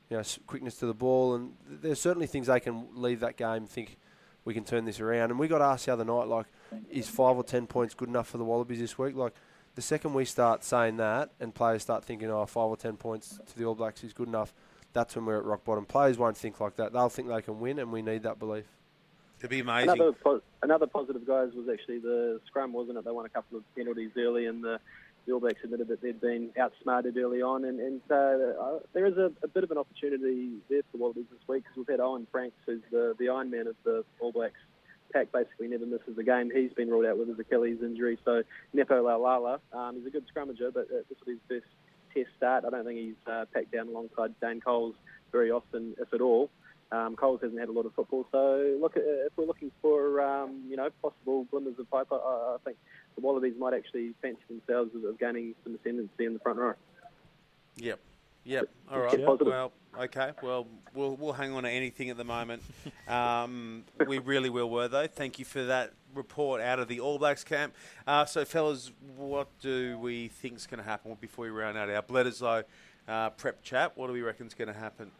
[0.08, 3.66] you know, quickness to the ball, and there's certainly things they can leave that game.
[3.66, 3.98] Think
[4.44, 5.30] we can turn this around.
[5.30, 6.46] And we got asked the other night, like,
[6.90, 9.14] is five or ten points good enough for the Wallabies this week?
[9.14, 9.34] Like,
[9.80, 13.40] the second we start saying that and players start thinking, oh, five or ten points
[13.46, 14.52] to the All Blacks is good enough,
[14.92, 15.86] that's when we're at rock bottom.
[15.86, 16.92] Players won't think like that.
[16.92, 18.66] They'll think they can win, and we need that belief.
[19.40, 19.88] To be amazing.
[19.88, 23.06] Another, po- another positive, guys, was actually the scrum, wasn't it?
[23.06, 24.78] They won a couple of penalties early, and the,
[25.24, 27.64] the All Blacks admitted that they'd been outsmarted early on.
[27.64, 31.02] And, and uh, uh, there is a, a, bit of an opportunity there for the
[31.02, 34.04] Wallabies this week because we've had Owen Franks, who's the, the Iron Man of the
[34.18, 34.60] All Blacks,
[35.12, 36.50] Pack basically never misses a game.
[36.54, 38.18] He's been ruled out with his Achilles injury.
[38.24, 38.42] So
[38.72, 41.66] Nepo Laulala, um, he's a good scrummager, but uh, this will be his first
[42.14, 42.64] test start.
[42.66, 44.94] I don't think he's uh, packed down alongside Dane Coles
[45.32, 46.50] very often, if at all.
[46.92, 50.20] Um, Coles hasn't had a lot of football, so look at, if we're looking for
[50.20, 52.78] um, you know possible glimmers of hope, I, I, think
[53.14, 56.74] the Wallabies might actually fancy themselves of, of gaining some ascendancy in the front row.
[57.76, 58.00] Yep.
[58.42, 58.68] Yep.
[58.90, 59.20] All right.
[59.20, 60.32] Well, okay.
[60.42, 62.62] Well, we'll we'll hang on to anything at the moment.
[63.08, 65.10] Um, we really will, Wertho.
[65.10, 67.74] Thank you for that report out of the All Blacks camp.
[68.06, 71.90] Uh, so, fellas, what do we think is going to happen before we round out
[71.90, 72.62] our Bledisloe
[73.08, 73.96] uh, prep chat?
[73.96, 75.10] What do we reckon is going to happen?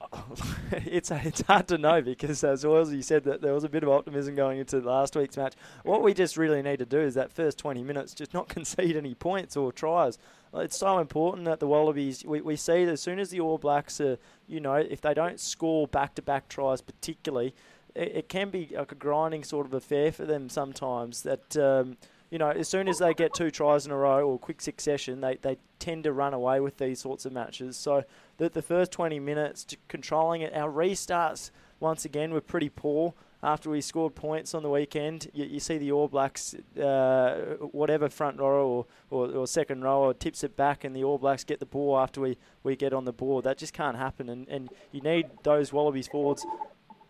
[0.72, 3.68] it's it's hard to know because as well as you said that there was a
[3.68, 5.54] bit of optimism going into last week's match.
[5.84, 8.96] What we just really need to do is that first 20 minutes just not concede
[8.96, 10.18] any points or tries.
[10.60, 13.58] It's so important that the Wallabies we, we see that as soon as the All
[13.58, 17.54] Blacks are you know if they don't score back to back tries particularly,
[17.94, 21.22] it, it, can be like a grinding sort of affair for them sometimes.
[21.22, 21.96] That um,
[22.30, 25.20] you know, as soon as they get two tries in a row or quick succession,
[25.20, 27.76] they, they tend to run away with these sorts of matches.
[27.76, 28.04] So
[28.38, 33.14] the, the first 20 minutes, controlling it, our restarts, once again, were pretty poor.
[33.42, 38.08] After we scored points on the weekend, you, you see the All Blacks, uh, whatever
[38.08, 41.60] front row or, or, or, second row, tips it back, and the All Blacks get
[41.60, 43.44] the ball after we, we get on the board.
[43.44, 46.46] That just can't happen, and, and you need those Wallabies forwards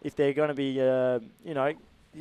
[0.03, 1.73] if they're going to be, uh, you know,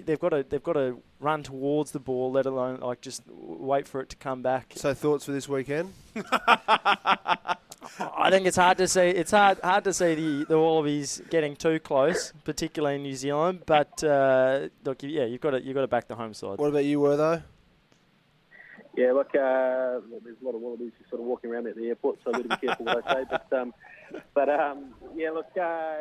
[0.04, 3.88] they've got to they've got to run towards the ball, let alone like just wait
[3.88, 4.74] for it to come back.
[4.76, 5.94] So thoughts for this weekend?
[8.00, 9.02] I think it's hard to see.
[9.02, 13.62] It's hard hard to see the, the Wallabies getting too close, particularly in New Zealand.
[13.66, 16.58] But uh, look, yeah, you've got to you've got to back the home side.
[16.58, 17.44] What about you, Wertho?
[18.98, 21.88] Yeah, look, uh, there's a lot of wallabies just sort of walking around at the
[21.88, 23.26] airport, so I've got to be careful what I say.
[23.30, 23.74] But, um,
[24.34, 25.96] but um, yeah, look, uh,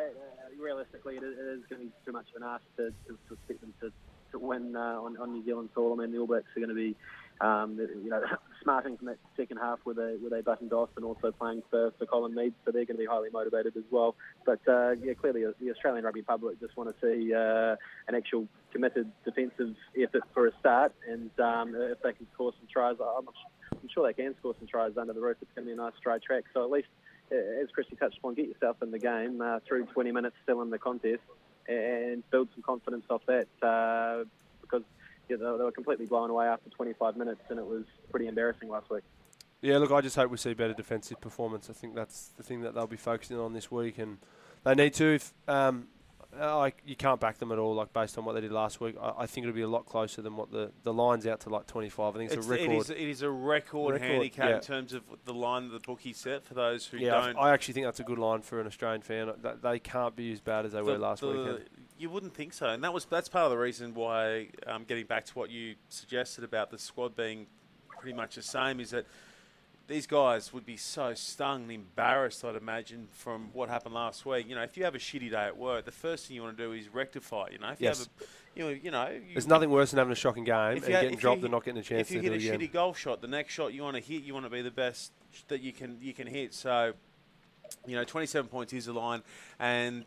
[0.59, 3.17] realistically, it is, it is going to be too much of an ask to, to,
[3.27, 3.91] to expect them to,
[4.31, 5.93] to win uh, on, on New Zealand soil.
[5.93, 6.95] I mean, the All Blacks are going to be,
[7.41, 8.21] um, you know,
[8.63, 11.91] smarting from that second half where they where they buttoned off and also playing for,
[11.97, 14.15] for Colin Mead, so they're going to be highly motivated as well.
[14.45, 17.75] But uh, yeah, clearly the Australian rugby public just want to see uh,
[18.07, 22.67] an actual committed defensive effort for a start, and um, if they can score some
[22.71, 23.27] tries, I'm,
[23.71, 25.37] I'm sure they can score some tries under the roof.
[25.41, 26.43] It's going to be a nice straight track.
[26.53, 26.87] So at least,
[27.31, 30.69] as Christy touched upon, get yourself in the game uh, through 20 minutes still in
[30.69, 31.21] the contest,
[31.67, 34.23] and build some confidence off that uh,
[34.61, 34.83] because
[35.29, 38.69] yeah, they, they were completely blown away after 25 minutes, and it was pretty embarrassing
[38.69, 39.03] last week.
[39.61, 41.69] Yeah, look, I just hope we see better defensive performance.
[41.69, 44.19] I think that's the thing that they'll be focusing on this week, and
[44.63, 45.15] they need to.
[45.15, 45.87] If, um,
[46.39, 48.79] uh, like you can't back them at all, like based on what they did last
[48.81, 48.95] week.
[49.01, 51.49] I, I think it'll be a lot closer than what the the line's out to
[51.49, 52.15] like 25.
[52.15, 52.71] I think it's, It's, a record.
[52.71, 54.55] it, is, it is a record, Record, handicap yeah.
[54.55, 57.37] in terms of the line that the bookie set for those who yeah, don't.
[57.37, 59.31] I actually think that's a good line for an Australian fan.
[59.41, 61.69] That they can't be as bad as they were last the- weekend.
[61.97, 64.49] You wouldn't think so, and that was that's part of the reason why.
[64.67, 67.47] Um, getting back to what you suggested about the squad being
[67.87, 69.05] pretty much the same, is that
[69.87, 74.47] these guys would be so stung and embarrassed, I'd imagine, from what happened last week.
[74.49, 76.57] You know, if you have a shitty day at work, the first thing you want
[76.57, 77.45] to do is rectify.
[77.47, 77.99] it, You know, if Yes.
[77.99, 80.43] you have a, you know, you know, you, There's nothing worse than having a shocking
[80.43, 82.37] game and you ha- getting dropped and not getting a chance if you hit a
[82.37, 84.71] shitty golf shot, the next shot you want to hit, you want to be the
[84.71, 85.11] best
[85.49, 86.53] that you can you can hit.
[86.53, 86.93] So,
[87.85, 89.21] you know, 27 points is the line,
[89.59, 90.05] and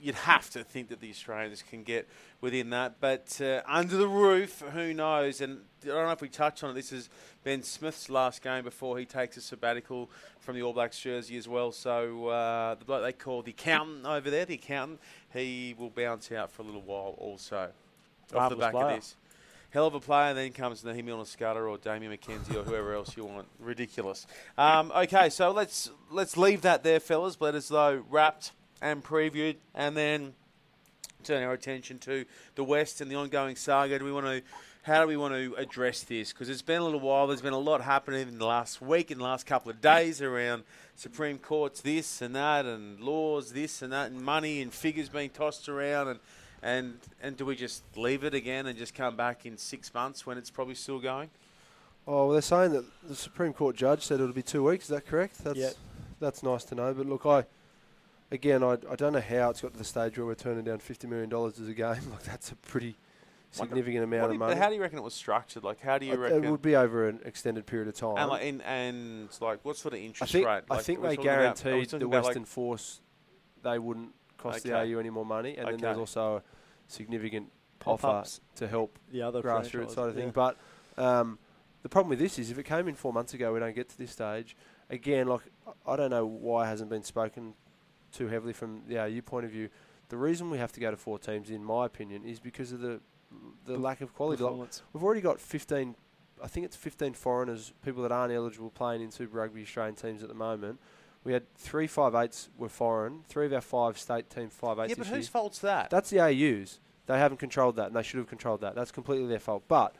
[0.00, 2.08] you'd have to think that the Australians can get
[2.40, 2.96] within that.
[3.00, 5.40] But uh, under the roof, who knows?
[5.40, 6.74] And I don't know if we touch on it.
[6.74, 7.08] This is
[7.44, 10.10] Ben Smith's last game before he takes a sabbatical
[10.40, 11.72] from the All Blacks jersey as well.
[11.72, 15.00] So uh, the bloke they call the accountant over there, the accountant,
[15.32, 17.70] he will bounce out for a little while also.
[18.34, 18.86] Off the back player.
[18.86, 19.16] of this.
[19.70, 23.24] Hell of a player, then comes Naheem Scudder or Damian McKenzie or whoever else you
[23.24, 23.46] want.
[23.60, 24.26] Ridiculous.
[24.58, 27.36] Um, okay, so let's let's leave that there, fellas.
[27.36, 30.34] Though wrapped and previewed, and then
[31.24, 33.98] turn our attention to the West and the ongoing saga.
[33.98, 34.42] Do we want to?
[34.82, 36.32] How do we want to address this?
[36.32, 37.26] Because it's been a little while.
[37.26, 40.22] There's been a lot happening in the last week, in the last couple of days
[40.22, 40.62] around
[40.96, 45.28] Supreme Courts, this and that, and laws, this and that, and money and figures being
[45.28, 46.20] tossed around, and
[46.62, 50.24] and and do we just leave it again and just come back in six months
[50.26, 51.28] when it's probably still going?
[52.06, 54.84] Oh, well, they're saying that the Supreme Court judge said it'll be two weeks.
[54.84, 55.44] Is that correct?
[55.44, 55.74] That's Yep.
[56.20, 56.94] that's nice to know.
[56.94, 57.44] But look, I
[58.30, 60.78] again, I, I don't know how it's got to the stage where we're turning down
[60.78, 61.96] fifty million dollars as a game.
[62.10, 62.96] Like that's a pretty
[63.52, 64.56] significant What amount do of money.
[64.56, 65.64] how do you reckon it was structured?
[65.64, 66.44] Like, how do you Uh, reckon?
[66.44, 68.16] it would be over an extended period of time.
[68.16, 70.62] and like, and, and like, what sort of I interest think rate?
[70.70, 73.00] I think they talking about- guaranteed the about, like- Western Force
[73.62, 76.42] they wouldn't cost the AU any more money, and then there's also a
[76.86, 77.50] significant
[77.84, 78.40] offer Pop-ups.
[78.56, 80.26] to help The other grassroots side of thing.
[80.26, 80.30] yeah.
[80.30, 80.56] But
[80.96, 81.38] um,
[81.82, 83.88] the problem with this is if it came in four months ago, we don't get
[83.90, 84.56] to this stage.
[84.88, 87.54] Again, like I- I don't know why it hasn't been spoken
[88.12, 89.68] too heavily from the AU point of view.
[90.08, 92.80] The reason we have to go to four teams, in my opinion, is because of
[92.80, 93.00] the
[93.64, 94.42] the lack of quality.
[94.42, 95.94] Like, we've already got 15,
[96.42, 100.22] I think it's 15 foreigners, people that aren't eligible playing in Super Rugby Australian teams
[100.22, 100.80] at the moment.
[101.22, 103.24] We had three five eights were foreign.
[103.28, 105.90] Three of our five state team five eights Yeah, but whose fault's that?
[105.90, 106.80] That's the AU's.
[107.06, 108.74] They haven't controlled that, and they should have controlled that.
[108.74, 109.64] That's completely their fault.
[109.68, 109.94] But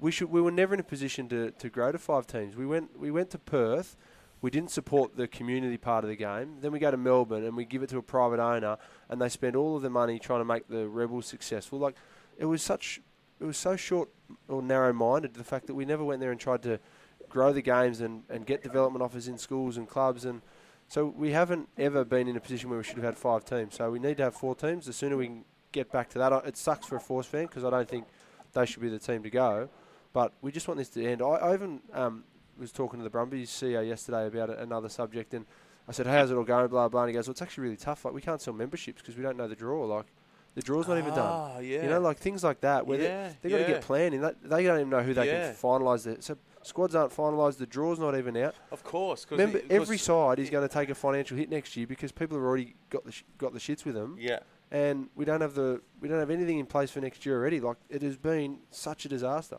[0.00, 0.28] we should.
[0.28, 2.56] We were never in a position to, to grow to five teams.
[2.56, 2.98] We went.
[2.98, 3.96] We went to Perth.
[4.42, 6.56] We didn't support the community part of the game.
[6.60, 8.76] Then we go to Melbourne and we give it to a private owner,
[9.08, 11.78] and they spend all of the money trying to make the Rebels successful.
[11.78, 11.96] Like
[12.36, 13.00] it was such.
[13.38, 14.08] It was so short
[14.48, 15.34] or narrow-minded.
[15.34, 16.80] The fact that we never went there and tried to
[17.28, 20.40] grow the games and, and get development offers in schools and clubs and
[20.88, 23.74] so we haven't ever been in a position where we should have had five teams.
[23.74, 24.86] So we need to have four teams.
[24.86, 27.64] The sooner we can get back to that, it sucks for a Force fan because
[27.64, 28.06] I don't think
[28.52, 29.68] they should be the team to go.
[30.12, 31.22] But we just want this to end.
[31.22, 32.24] I, I even um,
[32.58, 35.44] was talking to the Brumbies CEO yesterday about another subject, and
[35.88, 37.02] I said, "How's it all going?" Blah blah.
[37.02, 38.04] And he goes, "Well, it's actually really tough.
[38.04, 39.84] Like we can't sell memberships because we don't know the draw.
[39.84, 40.06] Like
[40.54, 41.18] the draw's not even done.
[41.26, 41.82] Ah, yeah.
[41.82, 44.22] You know, like things like that where Yeah, they, they've got to get planning.
[44.22, 45.48] That, they don't even know who they Yeah.
[45.52, 46.04] can finalise.
[46.04, 47.58] The, so squads aren't finalised.
[47.58, 48.54] The draw's not even out.
[48.72, 49.24] of course.
[49.26, 52.10] 'cause Remember, it- every side is going to take a financial hit next year because
[52.10, 54.38] people have already got the sh- got the shits with them, Yeah.
[54.70, 57.60] and we don't have the we don't have anything in place for next year already.
[57.60, 59.58] Like it has been such a disaster.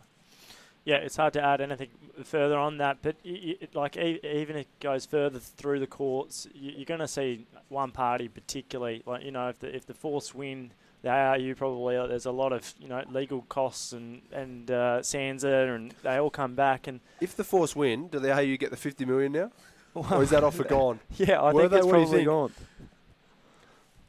[0.87, 1.89] Yeah, it's hard to add anything
[2.23, 5.85] further on that, but y- y- like e- even if it goes further through the
[5.87, 9.85] courts, y- you're going to see one party particularly, like you know, if the if
[9.85, 10.71] the Force win
[11.01, 14.99] the ARU probably uh, there's a lot of you know legal costs and and uh,
[15.01, 18.71] SANZAAR and they all come back and If the Force win, do the AU get
[18.71, 19.51] the 50 million now?
[19.93, 21.01] Or is that offer gone?
[21.17, 21.77] yeah I Were think they?
[21.79, 22.51] it's What do you probably gone.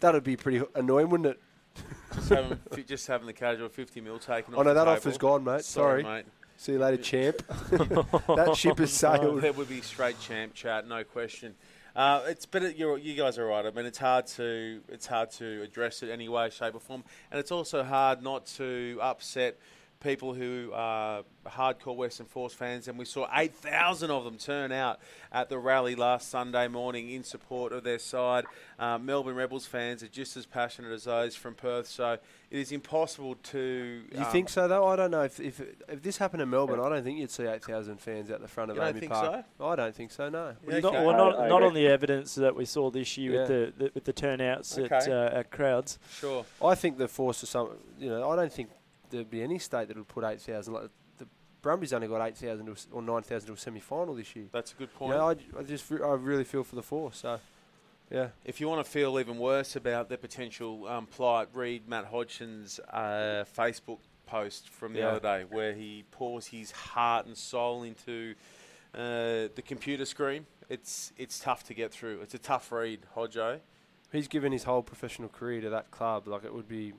[0.01, 1.41] That'd be pretty annoying, wouldn't it?
[2.15, 4.97] Just having, just having the casual 50 mil taken off Oh no, the that table.
[4.97, 5.65] offer's gone, mate.
[5.65, 6.03] Sorry.
[6.05, 6.25] mate.
[6.61, 7.37] See you later, champ.
[7.71, 9.43] that ship has sailed.
[9.43, 11.55] There would be straight champ chat, no question.
[11.95, 13.65] Uh, it's but it, you're, you guys are right.
[13.65, 17.05] I mean, it's hard to it's hard to address it any way, shape, or form,
[17.31, 19.57] and it's also hard not to upset
[20.01, 22.89] people who are hardcore Western Force fans.
[22.89, 25.01] And we saw eight thousand of them turn out
[25.33, 28.45] at the rally last Sunday morning in support of their side.
[28.79, 32.19] Uh, Melbourne Rebels fans are just as passionate as those from Perth, so
[32.51, 34.03] it is impossible to.
[34.13, 34.87] You um, think so though?
[34.87, 35.23] I don't know.
[35.23, 38.41] If if, if this happened in Melbourne, I don't think you'd see 8,000 fans out
[38.41, 39.45] the front of You don't AAMI think Park.
[39.61, 40.29] I don't think so.
[40.29, 40.55] No.
[40.69, 43.41] Yeah, Not, well, not, I- I not on the evidence that we saw this year
[43.41, 45.99] with the, the with the turnouts at, uh, at crowds.
[46.19, 46.45] Sure.
[46.65, 47.71] I think the Force is some.
[47.99, 48.71] You know, I don't think
[49.11, 50.73] there'd be any state that would put 8,000.
[50.75, 51.27] Like the
[51.63, 54.47] Brumbies only got 8,000 to a s- or 9,000 to a semi-final this year.
[54.53, 55.17] That's a good You point.
[55.17, 57.13] know, I, I just I really feel for the four.
[57.13, 57.41] So,
[58.11, 58.29] yeah.
[58.45, 62.81] If you want to feel even worse about their potential um, plight, read Matt Hodgson's
[62.91, 65.09] uh, Facebook post from the Yeah.
[65.09, 68.35] other day where he pours his heart and soul into
[68.95, 70.47] uh, the computer screen.
[70.69, 72.21] It's it's tough to get through.
[72.21, 73.61] It's a tough read, Hodjo.
[74.13, 76.27] He's given his whole professional career to that club.
[76.29, 76.93] Like it would be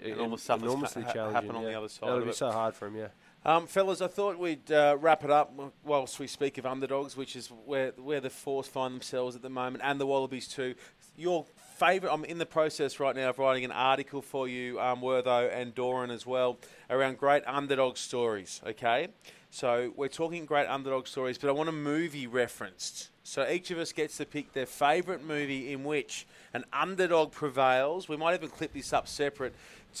[0.00, 1.34] And en- all the stuff that's enormously ha- ha- challenging.
[1.42, 2.34] happen on the other side That'll be it.
[2.36, 2.96] so hard for him.
[2.96, 3.08] Yeah.
[3.44, 5.52] Um, fellas, I thought we'd uh, wrap it up
[5.84, 9.48] whilst we speak of underdogs, which is where where the Force find themselves at the
[9.48, 10.74] moment, and the Wallabies too.
[11.16, 12.12] Your favourite?
[12.12, 15.74] I'm in the process right now of writing an article for you, um, Wertho and
[15.74, 16.58] Doran as well,
[16.90, 18.60] around great underdog stories.
[18.66, 19.08] Okay,
[19.50, 23.10] so we're talking great underdog stories, but I want a movie referenced.
[23.22, 28.08] So each of us gets to pick their favourite movie in which an underdog prevails.
[28.08, 29.54] We might even clip this up separate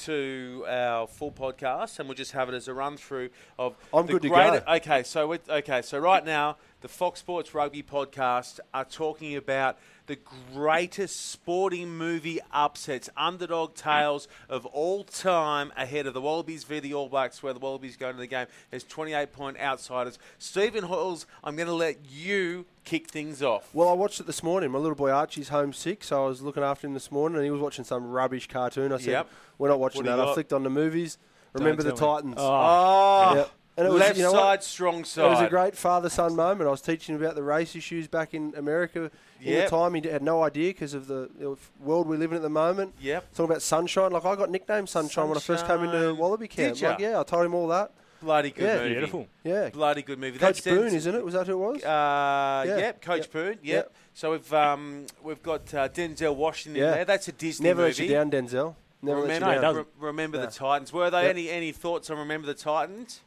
[0.04, 3.76] to our full podcast, and we'll just have it as a run through of.
[3.92, 4.62] I'm the good to go.
[4.68, 10.18] Okay, so okay, so right now the Fox Sports Rugby podcast are talking about the
[10.54, 16.94] greatest sporting movie upsets, underdog tales of all time ahead of the Wallabies v the
[16.94, 20.18] All Blacks, where the Wallabies go into the game as 28 point outsiders.
[20.38, 23.68] Stephen Hoyles, I'm going to let you kick things off.
[23.74, 24.70] Well, I watched it this morning.
[24.70, 27.44] My little boy Archie's home sick, so I was looking after him this morning, and
[27.44, 28.92] he was watching some rubbish cartoon.
[28.92, 29.28] I said, Yep.
[29.58, 30.34] "We're not watching What do you that." I got?
[30.34, 31.18] flicked on the movies.
[31.52, 32.32] Remember the tell me.
[32.32, 32.34] Titans?
[32.38, 32.44] Oh.
[32.46, 33.44] Oh, Yeah.
[33.76, 34.64] And it was, left you know side, what?
[34.64, 36.66] strong It was a great father-son moment.
[36.66, 39.04] I was teaching him about the race issues back in America.
[39.40, 39.64] In Yep.
[39.64, 42.36] the time, he had no idea because of the you know, world we live in
[42.38, 42.94] at the moment.
[43.00, 43.32] Yep.
[43.34, 46.16] Talking about sunshine, like I got nicknamed Sunshine, when I first came into Sunshine.
[46.16, 46.74] Wallaby camp.
[46.74, 46.90] Did ya?
[46.90, 47.92] Like, yeah, I told him all that.
[48.20, 48.76] Bloody good Yeah.
[48.78, 48.88] movie.
[48.94, 49.26] Beautiful.
[49.44, 50.38] Yeah, Bloody good movie.
[50.40, 51.24] Coach That's Boone, isn't it?
[51.24, 51.84] Was that who it was?
[51.84, 52.78] Uh, Yeah.
[52.78, 53.32] Yep, Coach Yep.
[53.32, 53.48] Boone.
[53.52, 53.60] Yep.
[53.62, 53.92] Yep.
[54.12, 56.90] So we've um, we've got uh, Denzel Washington Yeah.
[56.90, 57.04] there.
[57.04, 58.06] That's a Disney Never let movie.
[58.06, 58.74] you down, Denzel.
[59.00, 59.76] Never let you remember, No, down.
[59.76, 60.46] re- remember No.
[60.46, 60.92] the Titans.
[60.92, 61.30] Were they Yep.
[61.30, 63.22] any any thoughts on Remember the Titans?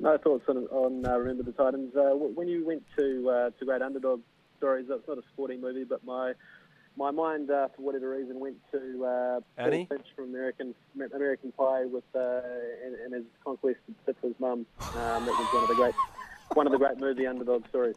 [0.00, 1.94] No thoughts on, on uh, Remember the Titans.
[1.94, 4.20] Uh, w- when you went to uh, to Great Underdog
[4.58, 6.32] Stories, that's not a sporting movie, but my
[6.96, 9.86] my mind, uh, for whatever reason, went to uh, Paul Annie?
[9.88, 10.74] Finch from American
[11.14, 12.40] American Pie with uh,
[12.84, 14.66] and, and his conquest of Stifler's mum.
[14.80, 15.94] Um, that was one of the great
[16.54, 17.96] one of the great movie underdog stories.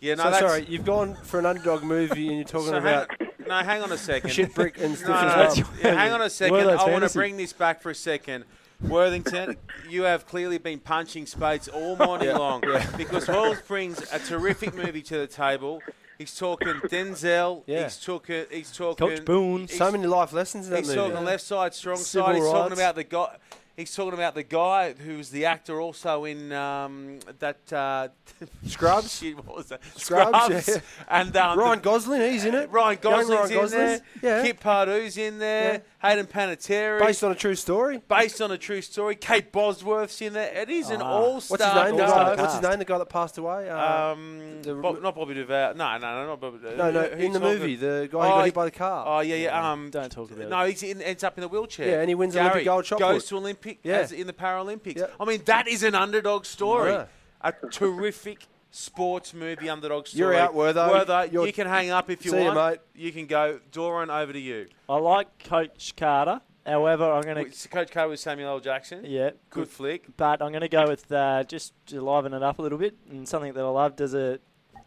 [0.00, 3.08] Yeah, no, so sorry, you've gone for an underdog movie and you're talking so about
[3.18, 4.30] hang, no, hang on a second.
[4.30, 6.56] shit brick and No, Stifler's no, yeah, hang on a second.
[6.70, 8.44] I want to bring this back for a second.
[8.80, 9.56] Worthington,
[9.88, 12.84] you have clearly been punching spades all morning Yeah, long yeah.
[12.96, 15.80] because Wells brings a terrific movie to the table.
[16.18, 17.62] He's talking Denzel.
[17.66, 17.84] Yeah.
[17.84, 18.44] He's talking.
[18.50, 19.08] He's talking.
[19.08, 19.60] Coach Boone.
[19.60, 21.10] he's- So many life lessons in that He's movie.
[21.10, 22.36] talking left side, strong Civil side.
[22.36, 23.36] He's talking about the guy.
[23.76, 28.08] He's talking about the guy who's the actor also in um, that uh,
[28.66, 29.18] Scrubs?
[29.18, 29.80] shit, what was that?
[29.96, 30.76] Scrubs, yeah.
[31.08, 32.70] and um, Ryan the- Gosling, he's in it.
[32.70, 33.78] Ryan Gosling's Ryan in Gosling.
[33.80, 34.00] there.
[34.22, 34.42] Yeah.
[34.44, 35.82] Kip Pardue's in there.
[36.02, 36.08] Yeah.
[36.10, 36.98] Hayden Panettiere.
[36.98, 38.00] Based on a true story.
[38.08, 39.14] based on a true story.
[39.16, 40.52] Kate Bosworth's in there.
[40.54, 41.10] It is an Ah.
[41.10, 41.96] all-star What's his name?
[41.96, 42.78] The guy, what's his name?
[42.78, 43.70] The guy that passed away.
[43.70, 45.74] Uh, Um, the- Bob, not Bobby Duvall.
[45.74, 46.58] No, no, no, not Bobby.
[46.76, 48.70] no, no, who in the talking- movie, the guy who Oh, got hit by the
[48.70, 49.04] car.
[49.06, 49.72] Oh yeah, yeah.
[49.72, 50.70] Um, Don't talk about no, it.
[50.70, 51.86] he's in, ends up in the wheelchair.
[51.88, 53.98] Yeah, and he wins Gary Olympic gold shot Goes to Olympic Yeah.
[53.98, 54.96] as in the Paralympics.
[54.98, 55.06] Yeah.
[55.20, 56.92] I mean, that is an underdog story.
[56.92, 57.04] Yeah.
[57.44, 60.34] A terrific sports movie underdog story.
[60.34, 60.90] You're out, Wertho.
[61.06, 62.56] Wertho, You're- you can hang up if you See ya, want.
[62.72, 62.80] mate.
[62.94, 63.60] You can go.
[63.70, 64.66] Doran, over to you.
[64.88, 66.40] I like Coach Carter.
[66.66, 68.60] However, I'm going to Coach Carter with Samuel L.
[68.60, 69.04] Jackson.
[69.04, 70.04] yeah, Good flick.
[70.16, 72.96] but I'm going to go with uh, just to liven it up a little bit
[73.10, 74.38] and something that I loved as a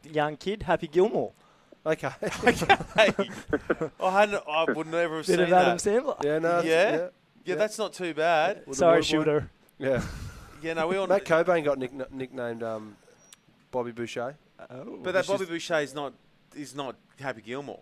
[0.10, 1.34] young kid, Happy Gilmore.
[1.86, 2.10] Okay.
[2.96, 3.14] hey,
[4.00, 4.42] I hadn't.
[4.50, 5.66] I would never have Bit seen of that.
[5.66, 6.24] Adam Sandler.
[6.24, 6.60] yeah, no.
[6.60, 6.96] it's- Yeah?
[6.96, 7.08] yeah.
[7.44, 8.64] Yeah, that's not too bad.
[8.66, 9.52] With Sorry, shooter.
[9.78, 10.02] Yeah.
[10.64, 11.06] Yeah, no, we all.
[11.06, 12.96] Matt Cobain got nick- nicknamed um,
[13.76, 14.38] Bobby Boucher.
[14.70, 15.00] Oh.
[15.04, 16.14] but that Bobby is- Boucher is not
[16.56, 17.82] is not Happy Gilmore.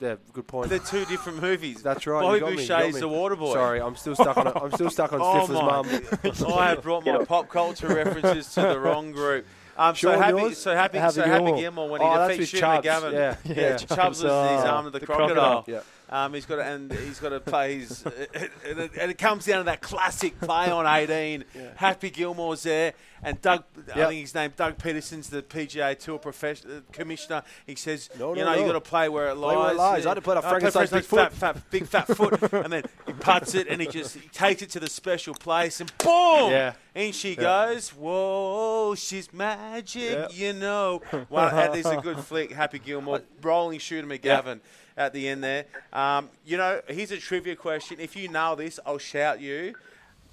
[0.00, 0.68] Yeah, good point.
[0.70, 1.82] They're two different movies.
[1.88, 2.22] That's right.
[2.22, 3.00] Bobby you got me, you Boucher got is me.
[3.00, 3.52] the water boy.
[3.54, 4.46] Sorry, I'm still stuck on.
[4.48, 6.42] I'm still stuck on Oh Stifler's my!
[6.48, 6.58] mum.
[6.58, 9.44] I have brought my pop culture references to the wrong group.
[9.76, 10.58] Um, so happy, yours?
[10.58, 11.56] so happy, Happy so happy Gilmore.
[11.60, 12.86] Gilmore when he Oh, that's defeats with Shooter Chubbs.
[12.86, 13.12] McGavin.
[13.12, 13.76] Yeah, yeah, yeah.
[13.78, 15.64] Chubbs was his arm of the, the crocodile.
[15.66, 15.80] Yeah.
[16.12, 18.04] Um, he's got to, and he's got to play his,
[18.66, 21.42] and, it, and it comes down to that classic play on 18.
[21.76, 26.70] Happy Gilmore's there, and Doug, I think his name Doug Peterson's the PGA Tour profession,
[26.70, 27.42] uh, commissioner.
[27.66, 28.66] He says, No, you no, know, you no.
[28.66, 29.54] got to play where it lies.
[29.54, 30.04] Play where it lies.
[30.04, 33.14] I had to put a Frankenstein's big fat, fat, big fat foot, and then he
[33.14, 36.74] puts it, and he just he takes it to the special place, and boom, Yeah.
[36.94, 37.68] in she Yeah.
[37.68, 37.88] goes.
[37.94, 40.28] Whoa, she's magic, Yeah.
[40.30, 41.00] you know.
[41.30, 42.52] Well, and there's a good flick.
[42.52, 44.60] Happy Gilmore, rolling shooter McGavin
[44.96, 45.64] at the end there.
[45.92, 47.98] Um, you know, here's a trivia question.
[48.00, 49.74] If you nail this, I'll shout you.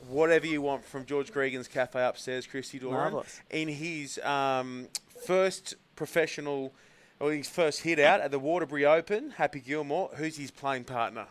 [0.08, 2.96] Whatever you want from George Gregan's cafe upstairs, Christy Doran.
[3.12, 3.42] Marvellous.
[3.50, 4.88] In his um,
[5.26, 6.74] first professional,
[7.20, 11.26] or his first hit out at the Waterbury Open, Happy Gilmore, who's his playing partner?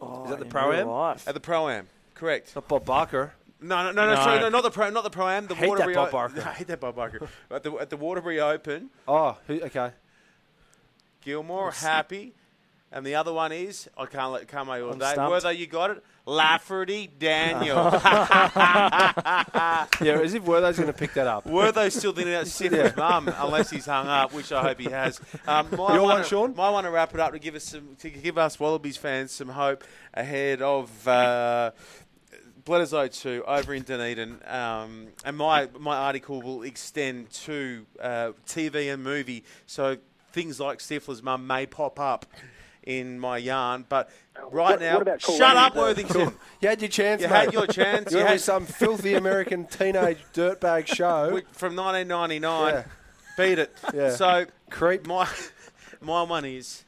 [0.00, 0.88] Oh, Is that the Pro-Am?
[1.26, 2.54] At the Pro Am, correct.
[2.54, 3.32] Not Bob Barker.
[3.60, 4.22] No, no, no, no, No.
[4.22, 5.46] sorry, no, not the pro, not the pro am.
[5.46, 5.94] The Hate that Waterbury.
[5.94, 6.40] Bob O- Barker.
[6.46, 7.26] I hate that Bob Barker.
[7.50, 9.92] at the at the Waterbury Open, Oh, who, okay.
[11.26, 12.34] Gilmore happy,
[12.92, 15.10] and the other one is I can't let come all I'm day.
[15.12, 15.32] stumped.
[15.32, 17.76] Whether you got it, Lafferty Daniel.
[20.00, 21.46] Yeah, as if Wertho's going to pick that up.
[21.46, 25.20] Wertho's still thinking about Stifler's mum, unless he's hung up, which I hope he has.
[25.48, 26.54] Um, my Your one, one, Sean?
[26.54, 29.32] My one to wrap it up to give us some to give us Wallabies fans
[29.32, 29.82] some hope
[30.14, 31.08] ahead of.
[31.08, 31.72] Uh,
[32.64, 38.92] Bledisloe 2 over in Dunedin, um, and my my article will extend to uh, TV
[38.92, 39.96] and movie, so
[40.32, 42.26] things like Stifler's mum may pop up
[42.82, 43.84] in my yarn.
[43.88, 44.10] But
[44.50, 45.80] right What- now, what shut up, though?
[45.82, 46.34] Worthington.
[46.60, 47.34] You had your chance, You mate.
[47.44, 48.12] had your chance.
[48.12, 51.40] You You had some filthy American teenage dirtbag show.
[51.52, 52.74] From 1999.
[52.74, 52.84] Yeah.
[53.36, 53.76] Beat it.
[53.94, 54.10] Yeah.
[54.14, 55.06] So Creep.
[55.06, 55.28] my
[56.00, 56.84] my one is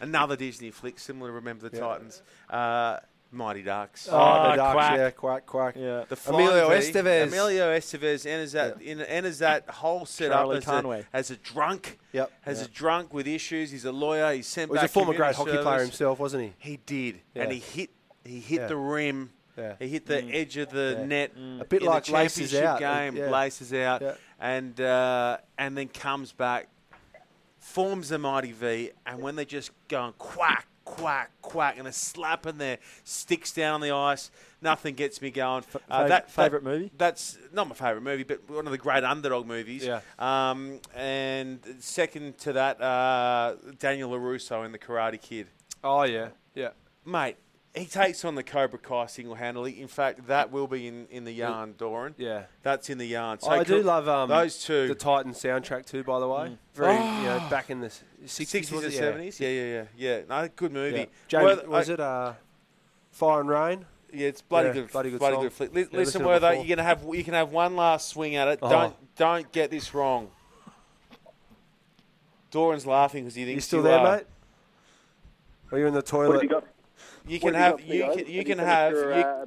[0.00, 1.82] another Disney flick, similar to Remember the Yeah.
[1.86, 2.22] Titans.
[2.50, 2.98] Uh,
[3.32, 4.08] Mighty Ducks.
[4.10, 4.96] Oh, Oh, the ah, Ducks, quack.
[4.98, 5.74] yeah, quack, quack.
[5.76, 6.04] Yeah.
[6.08, 7.22] The Flying Emilio V, Estevez.
[7.28, 11.06] Emilio Estevez enters that in, enters that whole setup Charlie as a, Conway.
[11.12, 11.98] as a drunk.
[12.12, 12.30] Yep.
[12.44, 12.64] As Yeah.
[12.66, 13.70] a drunk with issues.
[13.70, 14.34] He's a lawyer.
[14.34, 16.52] He's sent Well, he's back a former great community hockey player himself, wasn't he?
[16.70, 17.42] He did, Yeah.
[17.44, 17.90] and he hit
[18.24, 18.66] he hit Yeah.
[18.68, 19.32] the rim.
[19.56, 19.74] Yeah.
[19.78, 20.34] He hit the mm.
[20.34, 21.06] edge of the Yeah.
[21.06, 21.36] net.
[21.36, 21.60] Mm.
[21.60, 22.78] A bit in like the Laces championship Out.
[22.80, 23.16] game.
[23.16, 23.30] Yeah.
[23.30, 24.14] Laces out, Yeah.
[24.40, 26.68] and uh, and then comes back,
[27.58, 32.46] forms the mighty V, and when they're just going quack, quack, quack, and a slap
[32.46, 35.64] in there, sticks down on the ice, nothing gets me going.
[35.90, 36.90] Uh, that favourite that- movie?
[36.96, 39.84] That's not my favourite movie, but one of the great underdog movies.
[39.84, 40.00] Yeah.
[40.18, 45.48] Um, and second to that, uh, Daniel Larusso in The Karate Kid.
[45.82, 46.28] Oh, yeah.
[46.54, 46.70] Yeah.
[47.06, 47.36] Mate,
[47.74, 49.80] he takes on the Cobra Kai single handedly.
[49.80, 52.14] In fact, that will be in, in the yarn, Doran.
[52.18, 52.44] Yeah.
[52.62, 53.40] That's in the yarn.
[53.40, 54.88] So Oh, I do co- love um, those two.
[54.88, 56.58] the Titan soundtrack too, by the way.
[56.74, 59.40] Very, you know, back in the 60s, 60s was and 70s?
[59.40, 59.84] Yeah, yeah, yeah.
[59.96, 60.98] Yeah, no, good movie.
[60.98, 61.04] Yeah.
[61.28, 62.32] James, Well, was I- it uh,
[63.10, 63.86] Fire and Rain?
[64.12, 64.92] Yeah, it's bloody Yeah, good.
[64.92, 65.42] bloody good bloody song.
[65.44, 65.74] good flick.
[65.74, 68.46] Li- Yeah, listen, listened Wertho, you're gonna have you can have one last swing at
[68.48, 68.58] it.
[68.60, 68.68] Oh.
[68.68, 70.30] Don't don't get this wrong.
[72.50, 74.16] Doran's laughing because he thinks you're still you there, are.
[74.18, 74.26] mate?
[75.72, 76.64] Are you in the What have toilet?
[77.26, 77.40] You got?
[77.40, 78.92] You what can have have got for me, you can Have you you can have
[78.92, 79.44] your, you, uh,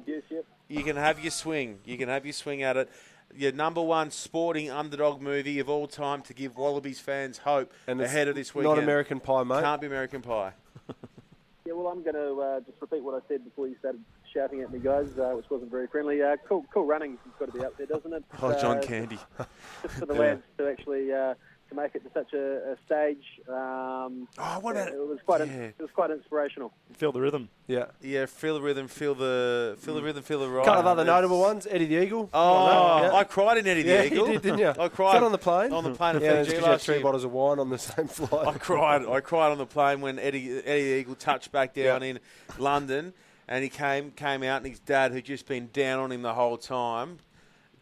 [0.68, 1.78] you can have your swing.
[1.84, 2.90] You can have your swing at it.
[3.34, 8.00] Your number one sporting underdog movie of all time to give Wallabies fans hope And
[8.00, 8.76] it's ahead of this weekend.
[8.76, 9.62] Not American Pie, mate.
[9.62, 10.52] Can't be American Pie.
[11.66, 14.00] Yeah, well, I'm going to uh, just repeat what I said before you started
[14.32, 16.22] shouting at me, guys, uh, which wasn't very friendly.
[16.22, 18.22] Uh, cool, cool running has got to be up there, doesn't it?
[18.40, 19.18] Oh, John Uh, Candy.
[19.82, 20.20] Just for the Yeah.
[20.20, 21.36] lads to actually uh, to
[21.76, 23.22] make it to such a, a stage.
[23.48, 25.52] Um, Oh, what about it was quite yeah.
[25.54, 26.72] it was quite inspirational.
[26.94, 27.48] Feel the rhythm.
[27.66, 27.86] Yeah.
[28.00, 30.62] Yeah, feel the rhythm, feel the feel the rhythm, feel the ride.
[30.62, 31.66] A couple of other That's- notable ones.
[31.70, 32.30] Eddie the Eagle.
[32.34, 33.12] Oh, Yeah.
[33.14, 34.26] I cried in Eddie yeah, the Eagle.
[34.26, 34.72] you did, didn't you?
[34.78, 35.72] I cried on the plane?
[35.72, 37.02] on the plane to yeah, it's you had last three year.
[37.04, 38.46] bottles of wine on the same flight.
[38.46, 39.06] I cried.
[39.06, 42.08] I cried on the plane when Eddie Eddie the Eagle touched back down Yeah.
[42.08, 42.18] in
[42.58, 43.12] London,
[43.48, 46.34] and he came came out, and his dad, who'd just been down on him the
[46.34, 47.18] whole time,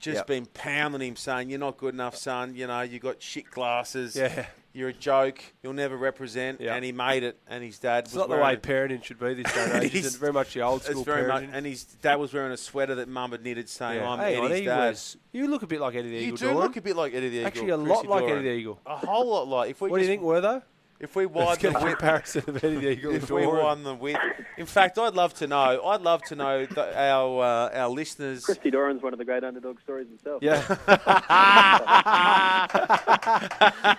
[0.04, 0.26] just Yep.
[0.26, 2.54] been pounding him, saying, "You're not good enough, son.
[2.54, 4.14] You know, you got shit glasses.
[4.16, 4.46] Yeah.
[4.76, 5.40] You're a joke.
[5.62, 6.74] You'll never represent." Yeah.
[6.74, 7.38] and he made it.
[7.48, 9.70] And his dad It's was not the way parenting should be this day.
[9.74, 9.88] Eh?
[9.88, 11.50] He's- It's very much the old school very much, parenting.
[11.54, 14.08] and his dad was wearing a sweater that Mum had knitted, saying, Yeah.
[14.10, 14.98] "I'm on, Eddie's dad."
[15.32, 16.56] you look a bit like Eddie the you do Doran.
[16.58, 17.46] look a bit like Eddie the Eagle.
[17.46, 18.38] Actually, a Christy lot like Doran.
[18.38, 18.80] Eddie the Eagle.
[18.86, 19.70] A whole lot like.
[19.70, 20.62] If we What do you think, Wertho?
[21.04, 23.62] If we wide Let's the get width, comparison of Eddie the Eagle if we Doran.
[23.64, 24.18] won the width.
[24.56, 25.84] In fact, I'd love to know.
[25.84, 28.44] I'd love to know that our uh, our listeners.
[28.44, 30.42] Christy Doran's one of the great underdog stories himself.
[30.42, 30.62] Yeah.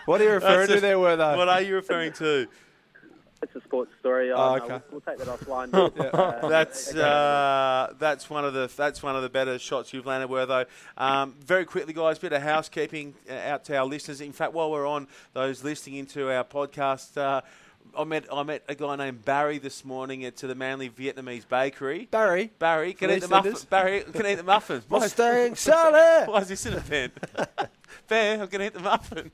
[0.05, 1.37] what are you referring That's to a- there, Wertho?
[1.37, 2.47] What are you referring to?
[3.41, 4.31] It's a sports story.
[4.31, 4.67] Oh, Uh, okay.
[4.67, 5.69] we'll, we'll take that offline.
[6.15, 7.01] Uh, That's okay.
[7.01, 10.65] uh, that's one of the that's one of the better shots you've landed, Wertho.
[10.97, 14.21] Um, very quickly, guys, bit of housekeeping uh, out to our listeners.
[14.21, 17.17] In fact, while we're on those listening into our podcast.
[17.17, 17.41] Uh,
[17.97, 21.47] I met I met a guy named Barry this morning at to the Manly Vietnamese
[21.47, 22.07] bakery.
[22.09, 23.63] Barry, Barry can Can eat the muffins.
[23.65, 24.83] Barry can eat the muffins.
[24.89, 26.25] Why- Mustang Sally.
[26.27, 27.11] Why is this in a pen?
[28.07, 29.31] Bear, I'm going to eat the muffin.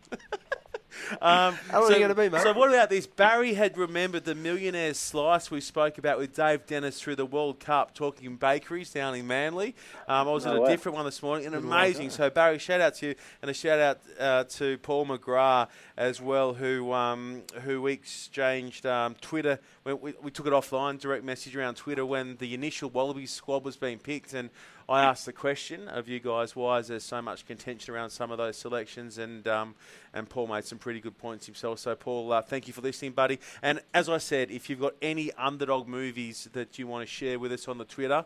[1.22, 2.41] Um, How long are you gonna be, mate?
[2.41, 3.08] So what about this?
[3.08, 7.60] Barry had remembered the millionaire's slice we spoke about with Dave Dennis through the World
[7.60, 9.76] Cup, talking in bakeries down in Manly.
[10.08, 12.10] Um, I was at Oh, a different one this morning, and amazing.
[12.10, 16.22] So Barry, shout out to you, and a shout out uh, to Paul McGrath as
[16.22, 19.60] well, who um, who we exchanged um, Twitter.
[19.84, 23.64] We, we, we took it offline, direct message around Twitter when the initial Wallabies squad
[23.64, 24.49] was being picked, and
[24.92, 28.30] I asked the question of you guys, why is there so much contention around some
[28.30, 29.18] of those selections?
[29.18, 29.76] And um,
[30.14, 31.80] and Paul made some pretty good points himself.
[31.80, 33.39] So Paul, uh, thank you for listening, buddy.
[33.62, 37.39] And as I said, if you've got any underdog movies that you want to share
[37.39, 38.26] with us on the Twitter,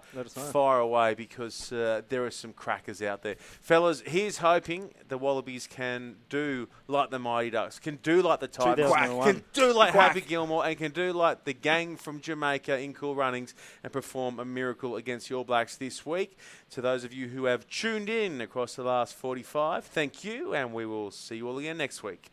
[0.51, 4.01] fire away because uh, there are some crackers out there, fellas.
[4.05, 8.91] Here's hoping the Wallabies can do like the Mighty Ducks, can do like the Tigers,
[8.91, 10.07] can do like Quack.
[10.07, 13.53] Happy Gilmore, and can do like the gang from Jamaica in Cool Runnings
[13.83, 16.37] and perform a miracle against the All Blacks this week.
[16.71, 20.73] To those of you who have tuned in across the last 45, thank you, and
[20.73, 22.31] we will see you all again next week.